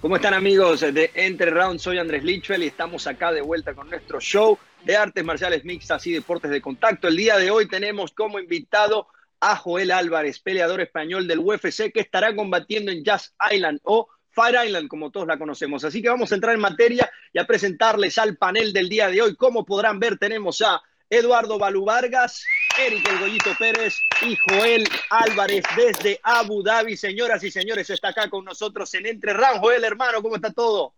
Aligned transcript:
¿Cómo 0.00 0.16
están 0.16 0.32
amigos 0.32 0.80
de 0.80 1.10
Entre 1.14 1.50
Round? 1.50 1.78
Soy 1.78 1.98
Andrés 1.98 2.24
Lichwell 2.24 2.62
y 2.62 2.68
estamos 2.68 3.06
acá 3.06 3.32
de 3.32 3.42
vuelta 3.42 3.74
con 3.74 3.90
nuestro 3.90 4.18
show 4.18 4.58
de 4.82 4.96
artes 4.96 5.22
marciales 5.22 5.62
mixtas 5.66 6.06
y 6.06 6.12
deportes 6.12 6.50
de 6.50 6.62
contacto. 6.62 7.06
El 7.06 7.16
día 7.16 7.36
de 7.36 7.50
hoy 7.50 7.68
tenemos 7.68 8.12
como 8.12 8.38
invitado 8.38 9.08
a 9.40 9.56
Joel 9.56 9.90
Álvarez, 9.90 10.40
peleador 10.40 10.80
español 10.80 11.28
del 11.28 11.40
UFC 11.40 11.92
que 11.92 12.00
estará 12.00 12.34
combatiendo 12.34 12.90
en 12.90 13.04
Jazz 13.04 13.34
Island 13.52 13.80
o 13.82 14.08
Fire 14.30 14.66
Island, 14.66 14.88
como 14.88 15.10
todos 15.10 15.26
la 15.26 15.38
conocemos. 15.38 15.84
Así 15.84 16.00
que 16.00 16.08
vamos 16.08 16.32
a 16.32 16.36
entrar 16.36 16.54
en 16.54 16.62
materia 16.62 17.10
y 17.34 17.38
a 17.38 17.46
presentarles 17.46 18.16
al 18.16 18.38
panel 18.38 18.72
del 18.72 18.88
día 18.88 19.08
de 19.08 19.20
hoy. 19.20 19.36
Como 19.36 19.66
podrán 19.66 19.98
ver, 19.98 20.16
tenemos 20.16 20.62
a 20.62 20.80
Eduardo 21.10 21.58
Balú 21.58 21.84
Vargas, 21.84 22.44
Eric 22.78 23.06
El 23.10 23.18
Goyito 23.18 23.50
Pérez 23.58 23.98
y 24.22 24.36
Joel 24.36 24.88
Álvarez 25.10 25.64
desde 25.76 26.20
Abu 26.22 26.62
Dhabi. 26.62 26.96
Señoras 26.96 27.42
y 27.42 27.50
señores, 27.50 27.90
está 27.90 28.08
acá 28.08 28.30
con 28.30 28.44
nosotros 28.44 28.94
en 28.94 29.06
Entre 29.06 29.32
Round. 29.32 29.60
Joel, 29.60 29.82
hermano, 29.82 30.22
¿cómo 30.22 30.36
está 30.36 30.52
todo? 30.52 30.94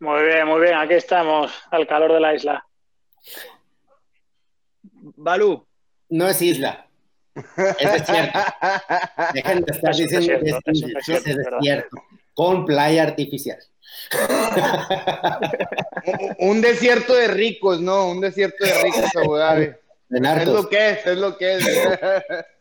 Muy 0.00 0.24
bien, 0.24 0.48
muy 0.48 0.60
bien. 0.60 0.74
Aquí 0.74 0.94
estamos, 0.94 1.52
al 1.70 1.86
calor 1.86 2.12
de 2.12 2.20
la 2.20 2.34
isla. 2.34 2.66
Balú. 4.92 5.64
No 6.08 6.28
es 6.28 6.42
isla. 6.42 6.88
Es 7.34 7.92
desierto. 7.92 8.38
Dejen 9.34 9.62
de 9.62 9.72
estar 9.72 9.94
diciendo 9.94 10.40
que 10.40 10.72
es, 10.72 11.24
desierto. 11.24 12.02
Con 12.34 12.66
playa 12.66 13.04
artificial. 13.04 13.58
un 16.38 16.60
desierto 16.60 17.14
de 17.14 17.28
ricos, 17.28 17.80
¿no? 17.80 18.10
Un 18.10 18.20
desierto 18.20 18.64
de 18.64 18.82
ricos, 18.82 19.16
Abu 19.16 19.36
Dhabi. 19.36 19.70
Es 20.10 20.48
lo 20.48 20.68
que 20.68 20.90
es, 20.90 21.06
es 21.06 21.18
lo 21.18 21.36
que 21.36 21.56
es. 21.56 21.66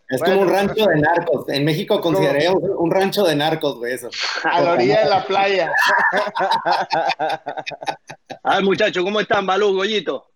Es 0.10 0.22
como 0.22 0.42
un 0.42 0.50
rancho 0.50 0.86
de 0.86 0.98
narcos. 0.98 1.50
En 1.50 1.66
México 1.66 2.00
consideraría 2.00 2.52
un 2.52 2.92
rancho 2.92 3.24
de 3.24 3.36
narcos, 3.36 3.78
güey, 3.78 3.94
eso. 3.94 4.10
A 4.44 4.62
la 4.62 4.74
orilla 4.74 5.04
de 5.04 5.10
la 5.10 5.26
playa. 5.26 5.74
A 8.44 8.56
ver, 8.56 8.64
muchachos, 8.64 9.04
¿cómo 9.04 9.20
están, 9.20 9.46
Balú, 9.46 9.74
Goyito? 9.74 10.30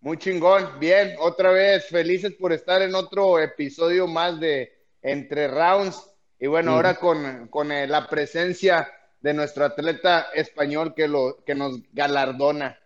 Muy 0.00 0.18
chingón, 0.18 0.80
bien, 0.80 1.14
otra 1.20 1.52
vez 1.52 1.86
felices 1.86 2.32
por 2.38 2.52
estar 2.52 2.82
en 2.82 2.94
otro 2.94 3.38
episodio 3.38 4.08
más 4.08 4.38
de 4.40 4.72
Entre 5.00 5.48
Rounds. 5.48 6.11
Y 6.42 6.48
bueno, 6.48 6.72
ahora 6.72 6.96
con, 6.96 7.46
con 7.46 7.70
eh, 7.70 7.86
la 7.86 8.08
presencia 8.08 8.88
de 9.20 9.32
nuestro 9.32 9.64
atleta 9.64 10.26
español 10.34 10.92
que, 10.92 11.06
lo, 11.06 11.36
que 11.46 11.54
nos 11.54 11.78
galardona. 11.92 12.80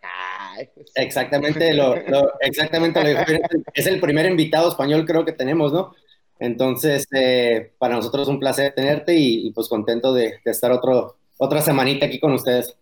Pues 0.74 0.92
exactamente, 0.94 1.72
lo, 1.72 1.94
exactamente 2.40 3.02
lo 3.02 3.20
Es 3.74 3.86
el 3.86 3.98
primer 3.98 4.26
invitado 4.26 4.68
español 4.68 5.06
creo 5.06 5.24
que 5.24 5.32
tenemos, 5.32 5.72
¿no? 5.72 5.94
Entonces, 6.38 7.06
eh, 7.16 7.72
para 7.78 7.96
nosotros 7.96 8.24
es 8.24 8.28
un 8.28 8.40
placer 8.40 8.74
tenerte 8.74 9.14
y, 9.16 9.50
pues 9.52 9.70
contento 9.70 10.12
de, 10.12 10.38
estar 10.44 10.70
otro, 10.70 11.16
otra 11.38 11.62
semanita 11.62 12.04
aquí 12.04 12.20
con 12.20 12.32
ustedes. 12.34 12.76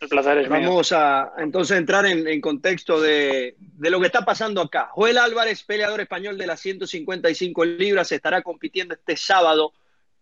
El 0.00 0.08
placer 0.08 0.38
es 0.38 0.48
Vamos 0.48 0.90
a 0.90 1.32
entonces 1.38 1.78
entrar 1.78 2.06
en, 2.06 2.40
contexto 2.40 3.00
de, 3.00 3.56
de, 3.76 3.90
lo 3.90 4.00
que 4.00 4.06
está 4.06 4.24
pasando 4.24 4.60
acá. 4.60 4.88
Joel 4.92 5.18
Álvarez, 5.18 5.62
peleador 5.62 6.00
español 6.00 6.38
de 6.38 6.46
las 6.46 6.60
155 6.60 7.64
libras, 7.64 8.10
estará 8.12 8.42
compitiendo 8.42 8.94
este 8.94 9.16
sábado 9.16 9.72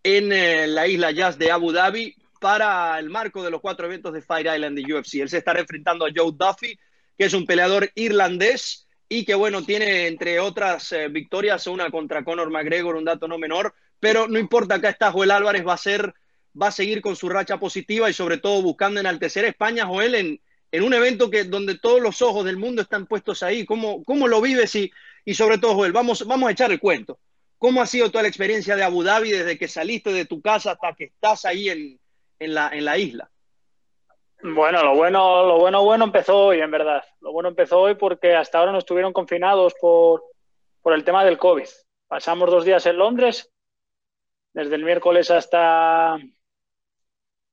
en 0.03 0.33
eh, 0.33 0.67
la 0.67 0.87
isla 0.87 1.11
Jazz 1.11 1.39
de 1.39 1.51
Abu 1.51 1.73
Dhabi 1.73 2.15
para 2.41 2.99
el 2.99 3.09
marco 3.09 3.43
de 3.43 3.51
los 3.51 3.61
cuatro 3.61 3.87
eventos 3.87 4.13
de 4.13 4.21
Fire 4.21 4.55
Island 4.55 4.77
de 4.77 4.95
UFC. 4.95 5.15
Él 5.15 5.29
se 5.29 5.39
estará 5.39 5.61
enfrentando 5.61 6.05
a 6.05 6.11
Joe 6.15 6.33
Duffy, 6.35 6.79
que 7.17 7.25
es 7.25 7.33
un 7.33 7.47
peleador 7.47 7.91
irlandés 7.95 8.87
y 9.09 9.25
que, 9.25 9.35
bueno, 9.35 9.63
tiene 9.63 10.07
entre 10.07 10.41
otras 10.41 10.93
eh, 10.93 11.09
victorias 11.09 11.67
una 11.67 11.91
contra 11.91 12.25
Conor 12.25 12.51
McGregor, 12.51 12.97
un 12.97 13.05
dato 13.05 13.29
no 13.29 13.39
menor, 13.39 13.75
pero 14.01 14.29
no 14.29 14.39
importa, 14.39 14.75
acá 14.75 14.91
está 14.91 15.13
Joel 15.13 15.31
Álvarez, 15.31 15.67
va 15.67 15.75
a 15.75 15.79
ser, 15.79 16.13
va 16.61 16.69
a 16.69 16.73
seguir 16.73 17.01
con 17.01 17.17
su 17.17 17.29
racha 17.29 17.59
positiva 17.59 18.11
y 18.11 18.13
sobre 18.13 18.39
todo 18.39 18.61
buscando 18.63 19.01
enaltecer 19.01 19.45
a 19.45 19.49
España, 19.49 19.87
Joel, 19.87 20.15
en, 20.15 20.41
en 20.75 20.83
un 20.83 20.93
evento 20.93 21.31
que, 21.31 21.45
donde 21.45 21.79
todos 21.79 22.01
los 22.01 22.21
ojos 22.21 22.45
del 22.45 22.57
mundo 22.57 22.83
están 22.83 23.07
puestos 23.07 23.45
ahí. 23.45 23.65
¿Cómo, 23.65 24.03
cómo 24.03 24.27
lo 24.27 24.41
vives? 24.41 24.75
Y, 24.75 24.91
sobre 25.33 25.59
todo, 25.59 25.77
Joel, 25.77 25.93
vamos, 25.93 26.27
vamos 26.27 26.49
a 26.49 26.51
echar 26.51 26.73
el 26.73 26.81
cuento. 26.81 27.21
¿Cómo 27.59 27.81
ha 27.81 27.87
sido 27.87 28.11
toda 28.11 28.23
la 28.23 28.29
experiencia 28.29 28.75
de 28.75 28.83
Abu 28.83 29.05
Dhabi 29.05 29.31
desde 29.31 29.57
que 29.57 29.69
saliste 29.69 30.11
de 30.11 30.25
tu 30.25 30.43
casa 30.43 30.73
hasta 30.73 30.93
que 30.95 31.05
estás 31.05 31.45
ahí 31.45 31.69
en, 31.69 32.01
en 32.41 32.55
la, 32.55 32.71
en 32.71 32.85
la 32.85 32.99
isla? 32.99 33.31
Bueno, 34.43 34.83
lo 34.83 34.97
bueno, 34.97 35.47
lo 35.47 35.59
bueno, 35.61 35.85
bueno 35.85 36.07
empezó 36.07 36.47
hoy, 36.47 36.61
en 36.61 36.73
verdad. 36.73 37.05
Lo 37.21 37.31
bueno 37.31 37.51
empezó 37.51 37.79
hoy 37.79 37.95
porque 37.95 38.35
hasta 38.35 38.59
ahora 38.59 38.73
no 38.73 38.79
estuvieron 38.79 39.13
confinados 39.13 39.75
por, 39.81 40.25
por 40.83 40.93
el 40.93 41.05
tema 41.05 41.25
del 41.25 41.39
COVID. 41.39 41.69
Pasamos 42.09 42.51
dos 42.51 42.65
días 42.65 42.85
en 42.87 42.99
Londres, 42.99 43.49
desde 44.53 44.75
el 44.75 44.83
miércoles 44.83 45.31
hasta, 45.31 46.19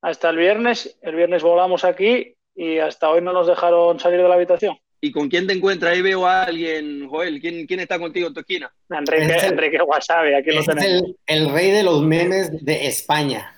hasta 0.02 0.30
el 0.31 0.38
viernes. 0.38 0.98
El 1.04 1.14
viernes 1.14 1.44
volamos 1.44 1.86
aquí 1.86 2.36
y 2.56 2.79
hasta 2.79 3.09
hoy 3.09 3.22
no 3.22 3.34
nos 3.34 3.47
dejaron 3.47 4.00
salir 4.00 4.22
de 4.22 4.28
la 4.28 4.35
habitación. 4.35 4.78
¿Y 5.03 5.12
con 5.12 5.29
quién 5.29 5.47
te 5.47 5.53
encuentras? 5.53 5.94
Ahí 5.94 6.03
veo 6.03 6.28
a 6.28 6.44
alguien, 6.44 7.09
Joel. 7.09 7.41
¿Quién, 7.41 7.66
quién 7.66 7.79
está 7.79 7.97
contigo 7.97 8.28
en 8.28 8.35
tu 8.35 8.41
esquina? 8.41 8.72
Enrique, 8.88 9.47
Enrique 9.47 9.81
Wasabi, 9.81 10.35
aquí 10.35 10.51
lo 10.51 10.63
tenemos. 10.63 10.85
El, 10.85 11.17
el, 11.25 11.50
rey 11.50 11.72
de 11.72 11.81
los 11.81 12.03
memes 12.03 12.63
de 12.63 12.85
España. 12.85 13.51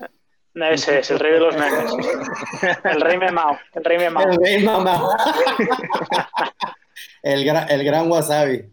Ese 0.56 1.00
es 1.00 1.12
el 1.12 1.20
rey 1.20 1.34
de 1.34 1.40
los 1.40 1.56
memes. 1.56 1.92
El 2.86 3.02
rey 3.02 3.18
memao. 3.18 3.60
El 3.74 3.84
rey 3.84 3.98
memao. 3.98 4.32
El 4.32 4.38
rey 4.38 4.64
memao. 4.64 5.10
el, 7.24 7.44
gran, 7.44 7.70
el 7.70 7.84
gran 7.84 8.10
wasabi. 8.10 8.64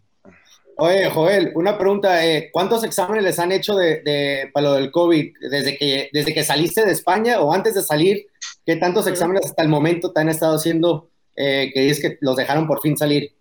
Oye, 0.77 1.11
Joel, 1.11 1.51
una 1.57 1.77
pregunta. 1.77 2.25
Eh, 2.25 2.51
¿Cuántos 2.53 2.85
exámenes 2.85 3.25
les 3.25 3.39
han 3.41 3.51
hecho 3.51 3.75
de, 3.75 4.01
de, 4.03 4.49
para 4.53 4.69
lo 4.69 4.75
del 4.75 4.93
COVID 4.93 5.33
desde 5.51 5.77
que, 5.77 6.09
desde 6.13 6.33
que 6.33 6.45
saliste 6.45 6.85
de 6.85 6.93
España 6.93 7.41
o 7.41 7.53
antes 7.53 7.75
de 7.75 7.83
salir? 7.83 8.30
¿Qué 8.71 8.77
tantos 8.77 9.09
exámenes 9.09 9.47
hasta 9.47 9.65
el 9.65 9.69
momento 9.69 10.13
te 10.13 10.21
han 10.21 10.29
estado 10.29 10.55
haciendo 10.55 11.11
eh, 11.35 11.73
que 11.75 11.81
dices 11.81 12.01
que 12.01 12.19
los 12.21 12.37
dejaron 12.37 12.69
por 12.69 12.81
fin 12.81 12.97
salir? 12.97 13.33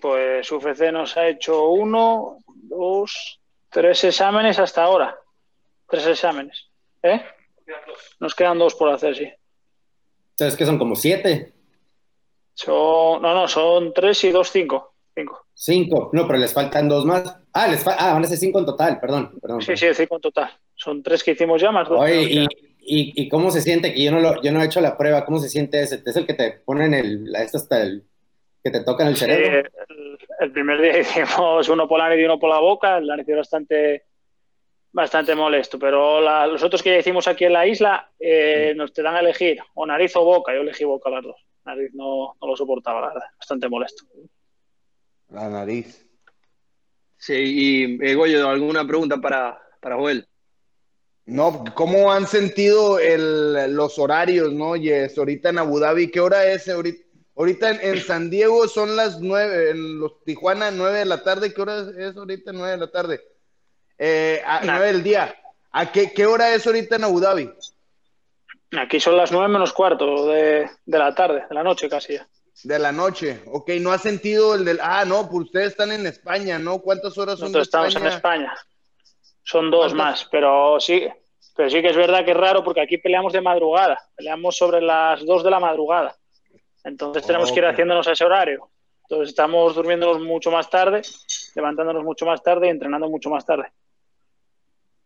Pues 0.00 0.50
UFC 0.50 0.90
nos 0.90 1.16
ha 1.16 1.28
hecho 1.28 1.68
uno, 1.68 2.38
dos, 2.48 3.38
tres 3.70 4.02
exámenes 4.02 4.58
hasta 4.58 4.82
ahora. 4.82 5.16
Tres 5.88 6.04
exámenes. 6.08 6.66
¿Eh? 7.00 7.22
Nos 8.18 8.34
quedan 8.34 8.58
dos 8.58 8.74
por 8.74 8.88
hacer, 8.88 9.14
sí. 9.14 9.30
Entonces, 10.30 10.58
que 10.58 10.66
son 10.66 10.80
como 10.80 10.96
siete. 10.96 11.52
Son, 12.54 13.22
no, 13.22 13.34
no, 13.34 13.46
son 13.46 13.94
tres 13.94 14.24
y 14.24 14.32
dos, 14.32 14.50
cinco. 14.50 14.94
Cinco. 15.14 15.46
Cinco, 15.54 16.10
no, 16.12 16.26
pero 16.26 16.40
les 16.40 16.52
faltan 16.52 16.88
dos 16.88 17.04
más. 17.04 17.36
Ah, 17.52 17.68
les 17.68 17.86
ah, 17.86 18.14
van 18.14 18.24
a 18.24 18.26
ser 18.26 18.38
cinco 18.38 18.58
en 18.58 18.66
total, 18.66 18.98
perdón. 18.98 19.38
perdón 19.40 19.62
sí, 19.62 19.76
sí, 19.76 19.86
cinco 19.94 20.16
en 20.16 20.22
total. 20.22 20.50
Son 20.74 21.04
tres 21.04 21.22
que 21.22 21.30
hicimos 21.30 21.62
ya 21.62 21.70
más 21.70 21.88
dos. 21.88 22.00
Oye, 22.00 22.22
y, 22.22 22.48
y, 22.88 23.22
y, 23.22 23.28
cómo 23.28 23.50
se 23.50 23.60
siente? 23.60 23.92
Que 23.92 24.02
yo 24.02 24.10
no, 24.10 24.20
lo, 24.20 24.42
yo 24.42 24.50
no 24.52 24.62
he 24.62 24.66
hecho 24.66 24.80
la 24.80 24.96
prueba. 24.96 25.24
¿Cómo 25.24 25.38
se 25.38 25.48
siente 25.48 25.82
ese? 25.82 26.02
¿Es 26.04 26.16
el 26.16 26.26
que 26.26 26.34
te 26.34 26.52
ponen 26.64 26.94
el, 26.94 27.34
esto 27.36 27.58
hasta 27.58 27.82
el, 27.82 28.04
que 28.62 28.70
te 28.70 28.82
tocan 28.84 29.08
el 29.08 29.16
cerebro? 29.16 29.58
el, 29.58 30.18
el, 30.40 30.52
primer 30.52 30.80
día 30.80 30.98
hicimos 31.00 31.68
uno 31.68 31.86
por 31.86 31.98
la 31.98 32.08
nariz 32.08 32.22
y 32.22 32.24
uno 32.24 32.38
por 32.38 32.50
la 32.50 32.60
boca. 32.60 33.00
La 33.00 33.16
nariz 33.16 33.36
bastante 33.36 34.04
bastante 34.92 35.34
molesto, 35.34 35.78
pero 35.78 36.20
los 36.46 36.62
otros 36.62 36.82
que 36.82 36.90
ya 36.90 36.98
hicimos 36.98 37.28
aquí 37.28 37.44
en 37.44 37.52
la 37.52 37.66
isla 37.66 38.10
eh, 38.18 38.72
nos 38.74 38.92
te 38.92 39.02
dan 39.02 39.16
a 39.16 39.20
elegir 39.20 39.58
o 39.74 39.86
nariz 39.86 40.16
o 40.16 40.24
boca. 40.24 40.54
Yo 40.54 40.62
elegí 40.62 40.84
boca 40.84 41.10
las 41.10 41.22
dos. 41.22 41.36
Nariz 41.64 41.92
no, 41.94 42.34
no 42.40 42.46
lo 42.46 42.56
soportaba, 42.56 43.00
la 43.00 43.08
verdad. 43.08 43.26
Bastante 43.38 43.68
molesto. 43.68 44.04
La 45.28 45.48
nariz. 45.48 46.04
Sí, 47.16 47.34
y 47.34 48.04
eh, 48.04 48.14
Goyo, 48.14 48.48
¿alguna 48.48 48.86
pregunta 48.86 49.18
para, 49.18 49.60
para 49.80 49.96
Joel? 49.96 50.26
No, 51.28 51.64
¿cómo 51.74 52.12
han 52.12 52.26
sentido 52.26 52.98
el, 52.98 53.74
los 53.74 53.98
horarios, 53.98 54.52
no? 54.52 54.76
Yes, 54.76 55.16
ahorita 55.16 55.50
en 55.50 55.58
Abu 55.58 55.78
Dhabi, 55.78 56.10
¿qué 56.10 56.20
hora 56.20 56.46
es? 56.46 56.68
Ahorita, 56.68 57.04
ahorita 57.36 57.70
en, 57.70 57.80
en, 57.82 58.02
San 58.02 58.30
Diego 58.30 58.66
son 58.66 58.96
las 58.96 59.20
nueve, 59.20 59.70
en 59.70 60.00
los 60.00 60.24
Tijuana 60.24 60.70
nueve 60.70 61.00
de 61.00 61.04
la 61.04 61.22
tarde, 61.22 61.52
¿qué 61.52 61.60
hora 61.62 61.86
es 61.96 62.16
ahorita 62.16 62.52
nueve 62.52 62.72
de 62.72 62.78
la 62.78 62.90
tarde? 62.90 63.20
eh, 63.98 64.42
a 64.46 64.60
nueve 64.64 64.86
del 64.86 65.02
día. 65.02 65.34
¿A 65.72 65.92
qué, 65.92 66.12
qué, 66.12 66.24
hora 66.24 66.54
es 66.54 66.66
ahorita 66.66 66.96
en 66.96 67.04
Abu 67.04 67.20
Dhabi? 67.20 67.50
Aquí 68.78 69.00
son 69.00 69.16
las 69.16 69.32
nueve 69.32 69.48
menos 69.48 69.72
cuarto 69.72 70.26
de, 70.26 70.70
de, 70.84 70.98
la 70.98 71.14
tarde, 71.14 71.44
de 71.48 71.54
la 71.54 71.62
noche 71.62 71.88
casi 71.88 72.14
ya. 72.14 72.26
De 72.64 72.78
la 72.78 72.90
noche, 72.90 73.42
ok, 73.46 73.70
no 73.80 73.92
ha 73.92 73.98
sentido 73.98 74.54
el 74.54 74.64
del... 74.64 74.80
Ah, 74.82 75.04
no, 75.04 75.28
pues 75.28 75.46
ustedes 75.46 75.68
están 75.68 75.92
en 75.92 76.06
España, 76.06 76.58
¿no? 76.58 76.80
¿Cuántas 76.80 77.16
horas 77.16 77.38
son 77.38 77.52
Nosotros 77.52 77.68
estamos 77.68 77.96
en 77.96 78.06
España. 78.06 78.54
Son 79.48 79.70
dos 79.70 79.94
más, 79.94 80.28
pero 80.30 80.78
sí, 80.78 81.08
pero 81.56 81.70
sí 81.70 81.80
que 81.80 81.88
es 81.88 81.96
verdad 81.96 82.22
que 82.22 82.32
es 82.32 82.36
raro 82.36 82.62
porque 82.62 82.82
aquí 82.82 82.98
peleamos 82.98 83.32
de 83.32 83.40
madrugada, 83.40 83.98
peleamos 84.14 84.54
sobre 84.54 84.82
las 84.82 85.24
dos 85.24 85.42
de 85.42 85.50
la 85.50 85.58
madrugada. 85.58 86.14
Entonces 86.84 87.26
tenemos 87.26 87.50
que 87.50 87.60
ir 87.60 87.64
haciéndonos 87.64 88.06
ese 88.06 88.26
horario. 88.26 88.68
Entonces 89.04 89.30
estamos 89.30 89.74
durmiéndonos 89.74 90.20
mucho 90.20 90.50
más 90.50 90.68
tarde, 90.68 91.00
levantándonos 91.54 92.04
mucho 92.04 92.26
más 92.26 92.42
tarde 92.42 92.66
y 92.66 92.70
entrenando 92.70 93.08
mucho 93.08 93.30
más 93.30 93.46
tarde. 93.46 93.68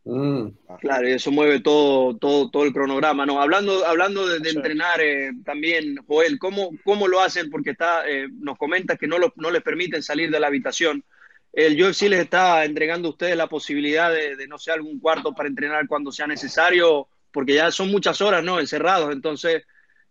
Mm. 0.05 0.49
Claro, 0.81 1.09
y 1.09 1.13
eso 1.13 1.31
mueve 1.31 1.61
todo, 1.61 2.17
todo, 2.17 2.51
todo 2.51 2.65
el 2.65 2.73
cronograma. 2.73 3.25
No, 3.25 3.41
hablando, 3.41 3.87
hablando 3.87 4.27
de, 4.27 4.41
de 4.41 4.51
entrenar 4.51 5.01
eh, 5.01 5.31
también, 5.45 5.99
Joel, 6.09 6.41
¿cómo, 6.41 6.71
¿cómo 6.85 7.07
lo 7.07 7.21
hacen? 7.21 7.49
Porque 7.49 7.71
está, 7.71 8.09
eh, 8.11 8.27
nos 8.41 8.59
comenta 8.59 8.97
que 8.97 9.07
no, 9.07 9.19
lo, 9.19 9.33
no 9.37 9.53
les 9.53 9.63
permiten 9.63 10.03
salir 10.03 10.33
de 10.33 10.41
la 10.41 10.49
habitación. 10.49 11.05
El 11.53 11.81
UFC 11.81 12.03
les 12.09 12.21
está 12.21 12.65
entregando 12.65 13.09
a 13.09 13.11
ustedes 13.11 13.37
la 13.37 13.47
posibilidad 13.47 14.11
de, 14.11 14.47
no 14.49 14.59
sé, 14.59 14.73
algún 14.73 14.99
cuarto 14.99 15.35
para 15.35 15.49
entrenar 15.49 15.87
cuando 15.87 16.11
sea 16.11 16.27
necesario 16.27 17.09
porque 17.31 17.55
ya 17.55 17.71
son 17.71 17.91
muchas 17.91 18.21
horas, 18.21 18.43
¿no? 18.43 18.59
Encerrados, 18.59 19.13
entonces, 19.13 19.65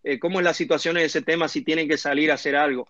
eh, 0.03 0.19
¿cómo 0.19 0.39
es 0.39 0.45
la 0.45 0.53
situación 0.53 0.97
en 0.97 1.05
ese 1.05 1.21
tema 1.21 1.47
si 1.47 1.63
tienen 1.63 1.87
que 1.87 1.97
salir 1.97 2.31
a 2.31 2.35
hacer 2.35 2.55
algo? 2.55 2.87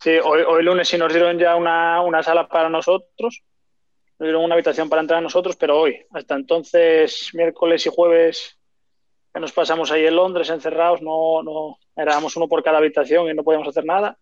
Sí, 0.00 0.10
hoy, 0.22 0.42
hoy 0.42 0.62
lunes 0.62 0.88
sí 0.88 0.98
nos 0.98 1.12
dieron 1.12 1.38
ya 1.38 1.56
una, 1.56 2.00
una 2.00 2.22
sala 2.22 2.48
para 2.48 2.68
nosotros, 2.68 3.42
nos 4.18 4.26
dieron 4.26 4.44
una 4.44 4.54
habitación 4.54 4.88
para 4.88 5.02
entrar 5.02 5.18
a 5.18 5.22
nosotros, 5.22 5.56
pero 5.56 5.78
hoy, 5.78 6.04
hasta 6.12 6.34
entonces, 6.34 7.30
miércoles 7.32 7.86
y 7.86 7.90
jueves 7.92 8.56
que 9.32 9.40
nos 9.40 9.52
pasamos 9.52 9.90
ahí 9.90 10.06
en 10.06 10.16
Londres 10.16 10.50
encerrados, 10.50 11.02
no, 11.02 11.42
no, 11.42 11.78
éramos 11.96 12.36
uno 12.36 12.48
por 12.48 12.62
cada 12.62 12.78
habitación 12.78 13.28
y 13.28 13.34
no 13.34 13.44
podíamos 13.44 13.68
hacer 13.68 13.84
nada. 13.84 14.18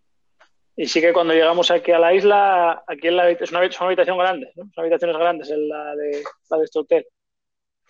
Y 0.75 0.87
sí 0.87 1.01
que 1.01 1.11
cuando 1.11 1.33
llegamos 1.33 1.71
aquí 1.71 1.91
a 1.91 1.99
la 1.99 2.13
isla, 2.13 2.83
aquí 2.87 3.07
en 3.07 3.17
la, 3.17 3.29
es, 3.29 3.51
una, 3.51 3.59
una 3.59 3.85
habitación 3.87 4.17
grande, 4.17 4.51
¿no? 4.55 4.63
son 4.73 4.81
habitaciones 4.83 5.17
grandes 5.17 5.49
en 5.49 5.67
la 5.67 5.95
de, 5.95 6.23
la 6.49 6.57
de 6.57 6.63
este 6.63 6.79
hotel. 6.79 7.05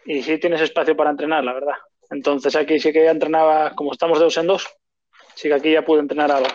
Y 0.06 0.24
sí 0.24 0.38
tienes 0.40 0.62
espacio 0.62 0.96
para 0.98 1.12
entrenar, 1.12 1.44
la 1.44 1.54
verdad. 1.54 1.76
Entonces 2.10 2.56
aquí 2.56 2.80
sí 2.80 2.92
que 2.92 3.04
ya 3.04 3.12
entrenaba, 3.12 3.72
como 3.76 3.92
estamos 3.92 4.18
de 4.18 4.26
dos 4.26 4.38
en 4.38 4.48
dos, 4.48 4.68
sí 5.36 5.48
que 5.48 5.54
aquí 5.54 5.72
ya 5.72 5.86
pude 5.86 6.00
entrenar 6.00 6.32
algo. 6.32 6.50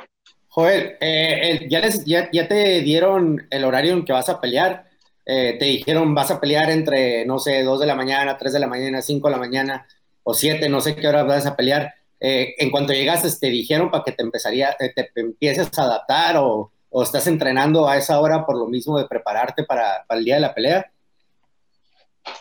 Joel, 0.48 0.96
eh, 1.00 1.66
ya, 1.68 1.80
les, 1.80 2.04
ya, 2.04 2.28
ya, 2.32 2.46
te 2.46 2.80
dieron 2.80 3.46
el 3.50 3.64
horario 3.64 3.92
en 3.92 4.04
que 4.04 4.12
vas 4.12 4.28
a 4.28 4.40
pelear. 4.40 4.84
Eh, 5.26 5.56
te 5.58 5.64
dijeron 5.64 6.14
vas 6.14 6.30
a 6.30 6.40
pelear 6.40 6.70
entre, 6.70 7.24
no 7.24 7.38
sé, 7.38 7.62
2 7.62 7.80
de 7.80 7.86
la 7.86 7.94
mañana, 7.94 8.36
3 8.36 8.52
de 8.52 8.60
la 8.60 8.66
mañana, 8.66 9.02
5 9.02 9.28
de 9.28 9.32
la 9.32 9.40
mañana 9.40 9.86
o 10.22 10.34
7, 10.34 10.68
no 10.68 10.80
sé 10.80 10.96
qué 10.96 11.08
hora 11.08 11.22
vas 11.22 11.46
a 11.46 11.56
pelear. 11.56 11.94
Eh, 12.26 12.54
en 12.56 12.70
cuanto 12.70 12.94
llegaste, 12.94 13.28
te 13.38 13.50
dijeron 13.50 13.90
para 13.90 14.02
que 14.02 14.12
te 14.12 14.22
empezaría, 14.22 14.74
te, 14.78 14.88
te 14.88 15.10
empieces 15.20 15.78
a 15.78 15.82
adaptar 15.82 16.38
o, 16.38 16.72
o, 16.88 17.02
estás 17.02 17.26
entrenando 17.26 17.86
a 17.86 17.98
esa 17.98 18.18
hora 18.18 18.46
por 18.46 18.56
lo 18.56 18.66
mismo 18.66 18.98
de 18.98 19.06
prepararte 19.06 19.64
para, 19.64 20.06
para 20.08 20.18
el 20.18 20.24
día 20.24 20.36
de 20.36 20.40
la 20.40 20.54
pelea? 20.54 20.90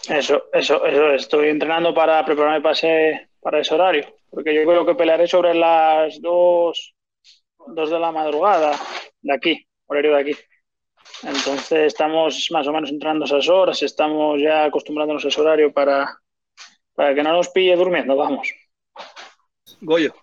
Eso, 0.08 0.46
eso, 0.54 0.86
eso, 0.86 1.10
estoy 1.12 1.50
entrenando 1.50 1.94
para 1.94 2.24
prepararme 2.24 2.62
para 2.62 2.72
ese, 2.72 3.28
para 3.42 3.60
ese 3.60 3.74
horario, 3.76 4.06
porque 4.30 4.56
yo 4.56 4.64
creo 4.64 4.86
que 4.86 4.96
pelearé 4.96 5.28
sobre 5.28 5.54
las 5.54 6.22
2, 6.22 6.96
2 7.68 7.90
de 7.90 8.00
la 8.00 8.14
madrugada 8.14 8.80
de 9.22 9.34
aquí, 9.34 9.68
horario 9.88 10.16
de 10.16 10.22
aquí. 10.22 10.36
Entonces 11.24 11.88
estamos 11.88 12.48
más 12.52 12.66
o 12.68 12.72
menos 12.72 12.90
entrando 12.90 13.26
esas 13.26 13.50
horas, 13.50 13.84
estamos 13.84 14.40
ya 14.42 14.64
acostumbrándonos 14.64 15.26
a 15.26 15.28
ese 15.28 15.42
horario 15.42 15.74
para, 15.74 16.20
para 16.96 17.14
que 17.14 17.22
no 17.22 17.34
nos 17.34 17.50
pille 17.50 17.76
durmiendo, 17.76 18.16
vamos. 18.16 18.48
Goyo. 19.84 20.14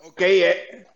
Ok, 0.00 0.20
eh. 0.20 0.86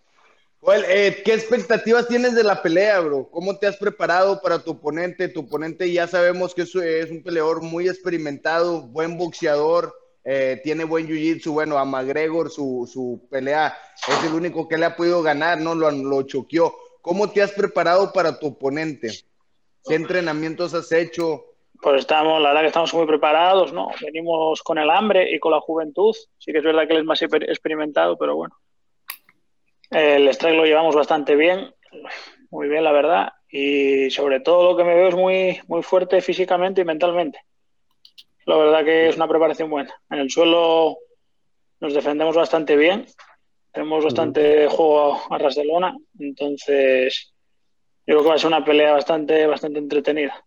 Well, 0.61 0.85
eh, 0.88 1.23
¿qué 1.25 1.35
expectativas 1.35 2.08
tienes 2.08 2.35
de 2.35 2.43
la 2.43 2.61
pelea, 2.61 2.99
bro? 3.00 3.31
¿Cómo 3.31 3.56
te 3.56 3.69
has 3.69 3.76
preparado 3.76 4.40
para 4.43 4.58
tu 4.58 4.73
oponente? 4.73 5.29
Tu 5.29 5.40
oponente 5.40 5.90
ya 5.90 6.08
sabemos 6.08 6.52
que 6.52 6.62
es, 6.62 6.75
es 6.75 7.11
un 7.11 7.23
peleador 7.23 7.62
muy 7.62 7.88
experimentado, 7.88 8.82
buen 8.82 9.17
boxeador, 9.17 9.94
eh, 10.25 10.61
tiene 10.64 10.82
buen 10.82 11.06
jiu-jitsu. 11.06 11.52
Bueno, 11.52 11.79
a 11.79 11.85
McGregor 11.85 12.50
su, 12.50 12.90
su, 12.93 13.29
pelea 13.31 13.79
es 14.08 14.25
el 14.25 14.35
único 14.35 14.67
que 14.67 14.76
le 14.76 14.87
ha 14.87 14.96
podido 14.96 15.23
ganar, 15.23 15.61
¿no? 15.61 15.76
Lo, 15.76 15.90
lo 15.93 16.23
choqueó. 16.23 16.75
¿Cómo 17.00 17.31
te 17.31 17.40
has 17.40 17.52
preparado 17.52 18.12
para 18.12 18.38
tu 18.38 18.49
oponente? 18.49 19.12
¿Qué 19.87 19.94
entrenamientos 19.94 20.75
has 20.75 20.90
hecho? 20.90 21.48
Pues 21.81 22.01
estamos, 22.01 22.43
la 22.43 22.49
verdad 22.49 22.63
que 22.63 22.67
estamos 22.69 22.93
muy 22.95 23.07
preparados, 23.07 23.73
¿no? 23.73 23.91
Venimos 24.01 24.63
con 24.63 24.79
el 24.79 24.91
hambre 24.91 25.31
y 25.33 25.39
con 25.39 25.53
la 25.53 25.61
juventud. 25.61 26.15
Sí 26.37 26.53
que 26.53 26.59
es 26.59 26.65
verdad 26.65 26.87
que 26.87 26.95
él 26.95 27.01
es 27.01 27.05
más 27.05 27.23
experimentado, 27.23 28.17
pero 28.19 28.35
bueno. 28.35 28.57
El 29.91 30.29
strike 30.29 30.57
lo 30.57 30.67
llevamos 30.67 30.95
bastante 30.95 31.35
bien, 31.37 31.73
muy 32.51 32.69
bien, 32.69 32.85
la 32.85 32.93
verdad. 32.93 33.33
Y 33.49 34.11
sobre 34.11 34.41
todo 34.41 34.73
lo 34.73 34.77
que 34.77 34.85
me 34.85 34.95
veo 34.95 35.09
es 35.09 35.15
muy, 35.15 35.61
muy 35.67 35.83
fuerte 35.83 36.21
físicamente 36.21 36.83
y 36.83 36.85
mentalmente. 36.85 37.41
La 38.45 38.57
verdad 38.57 38.85
que 38.85 39.09
es 39.09 39.17
una 39.17 39.29
preparación 39.29 39.71
buena. 39.71 39.95
En 40.11 40.19
el 40.19 40.31
suelo 40.31 40.99
nos 41.81 41.95
defendemos 41.95 42.37
bastante 42.37 42.77
bien. 42.77 43.07
Tenemos 43.73 44.05
bastante 44.05 44.67
juego 44.69 45.21
a 45.31 45.39
ras 45.39 45.55
de 45.55 45.65
lona. 45.65 45.97
Entonces, 46.19 47.33
yo 48.07 48.15
creo 48.15 48.23
que 48.23 48.29
va 48.29 48.35
a 48.35 48.39
ser 48.39 48.49
una 48.49 48.65
pelea 48.65 48.93
bastante, 48.93 49.47
bastante 49.47 49.79
entretenida. 49.79 50.45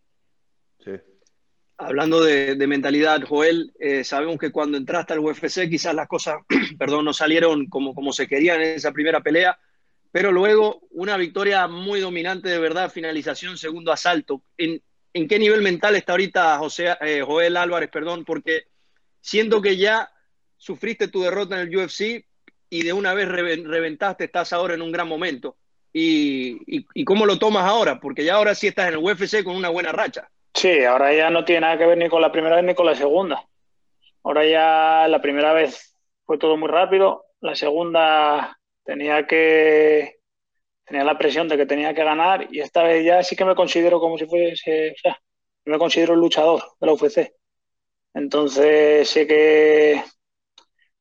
Hablando 1.84 2.22
de, 2.22 2.54
de 2.56 2.68
mentalidad, 2.68 3.24
Joel, 3.28 3.74
eh, 3.80 4.04
sabemos 4.04 4.38
que 4.38 4.52
cuando 4.52 4.78
entraste 4.78 5.14
al 5.14 5.20
UFC 5.20 5.68
quizás 5.68 5.96
las 5.96 6.08
cosas, 6.08 6.36
perdón, 6.78 7.06
no 7.06 7.12
salieron 7.12 7.66
como, 7.66 7.96
como 7.96 8.14
se 8.14 8.28
querían 8.28 8.62
en 8.62 8.76
esa 8.76 8.92
primera 8.92 9.22
pelea, 9.22 9.58
pero 10.12 10.32
luego 10.32 10.82
una 10.92 11.18
victoria 11.18 11.68
muy 11.68 12.00
dominante 12.00 12.50
de 12.50 12.60
verdad, 12.60 12.92
finalización, 12.92 13.58
segundo 13.58 13.92
asalto. 13.92 14.44
¿En, 14.60 14.80
en 15.12 15.28
qué 15.28 15.40
nivel 15.40 15.64
mental 15.64 15.96
está 15.96 16.14
ahorita 16.14 16.60
José, 16.60 16.96
eh, 17.02 17.24
Joel 17.26 17.58
Álvarez? 17.58 17.90
Perdón, 17.90 18.26
porque 18.26 18.68
siento 19.20 19.60
que 19.60 19.76
ya 19.76 20.08
sufriste 20.58 21.08
tu 21.08 21.24
derrota 21.24 21.60
en 21.60 21.68
el 21.68 21.76
UFC 21.76 22.28
y 22.70 22.84
de 22.84 22.94
una 22.94 23.16
vez 23.16 23.28
reventaste, 23.28 24.26
estás 24.26 24.54
ahora 24.54 24.76
en 24.76 24.84
un 24.84 24.92
gran 24.92 25.08
momento. 25.08 25.58
Y, 25.92 26.60
y, 26.68 26.86
¿Y 26.94 27.06
cómo 27.06 27.26
lo 27.26 27.40
tomas 27.40 27.64
ahora? 27.64 28.00
Porque 28.00 28.24
ya 28.24 28.36
ahora 28.36 28.54
sí 28.54 28.68
estás 28.68 28.90
en 28.90 28.94
el 28.94 29.04
UFC 29.04 29.44
con 29.44 29.56
una 29.56 29.70
buena 29.70 29.92
racha. 29.92 30.30
Sí, 30.54 30.84
ahora 30.84 31.14
ya 31.14 31.30
no 31.30 31.46
tiene 31.46 31.62
nada 31.62 31.78
que 31.78 31.86
ver 31.86 31.98
ni 31.98 32.10
con 32.10 32.22
la 32.22 32.32
primera 32.32 32.58
vez 32.58 32.66
ni 32.66 32.76
con 32.76 32.86
la 32.86 32.96
segunda. 32.96 33.46
Ahora 34.24 34.46
ya 34.46 35.08
la 35.08 35.22
primera 35.22 35.54
vez 35.54 35.96
fue 36.26 36.38
todo 36.38 36.58
muy 36.58 36.70
rápido, 36.70 37.26
la 37.40 37.56
segunda 37.56 38.58
tenía 38.84 39.26
que 39.26 40.20
tenía 40.86 41.04
la 41.04 41.18
presión 41.18 41.48
de 41.48 41.58
que 41.58 41.66
tenía 41.66 41.94
que 41.94 42.04
ganar 42.04 42.48
y 42.52 42.60
esta 42.60 42.84
vez 42.84 43.06
ya 43.06 43.24
sí 43.24 43.36
que 43.36 43.46
me 43.46 43.56
considero 43.56 44.00
como 44.00 44.18
si 44.18 44.26
fuese, 44.26 44.92
o 44.92 45.00
sea, 45.02 45.18
me 45.66 45.80
considero 45.80 46.14
el 46.14 46.20
luchador 46.20 46.62
de 46.80 46.88
la 46.88 46.94
UFC. 46.94 47.32
Entonces 48.14 49.08
sé 49.08 49.26
que, 49.26 50.04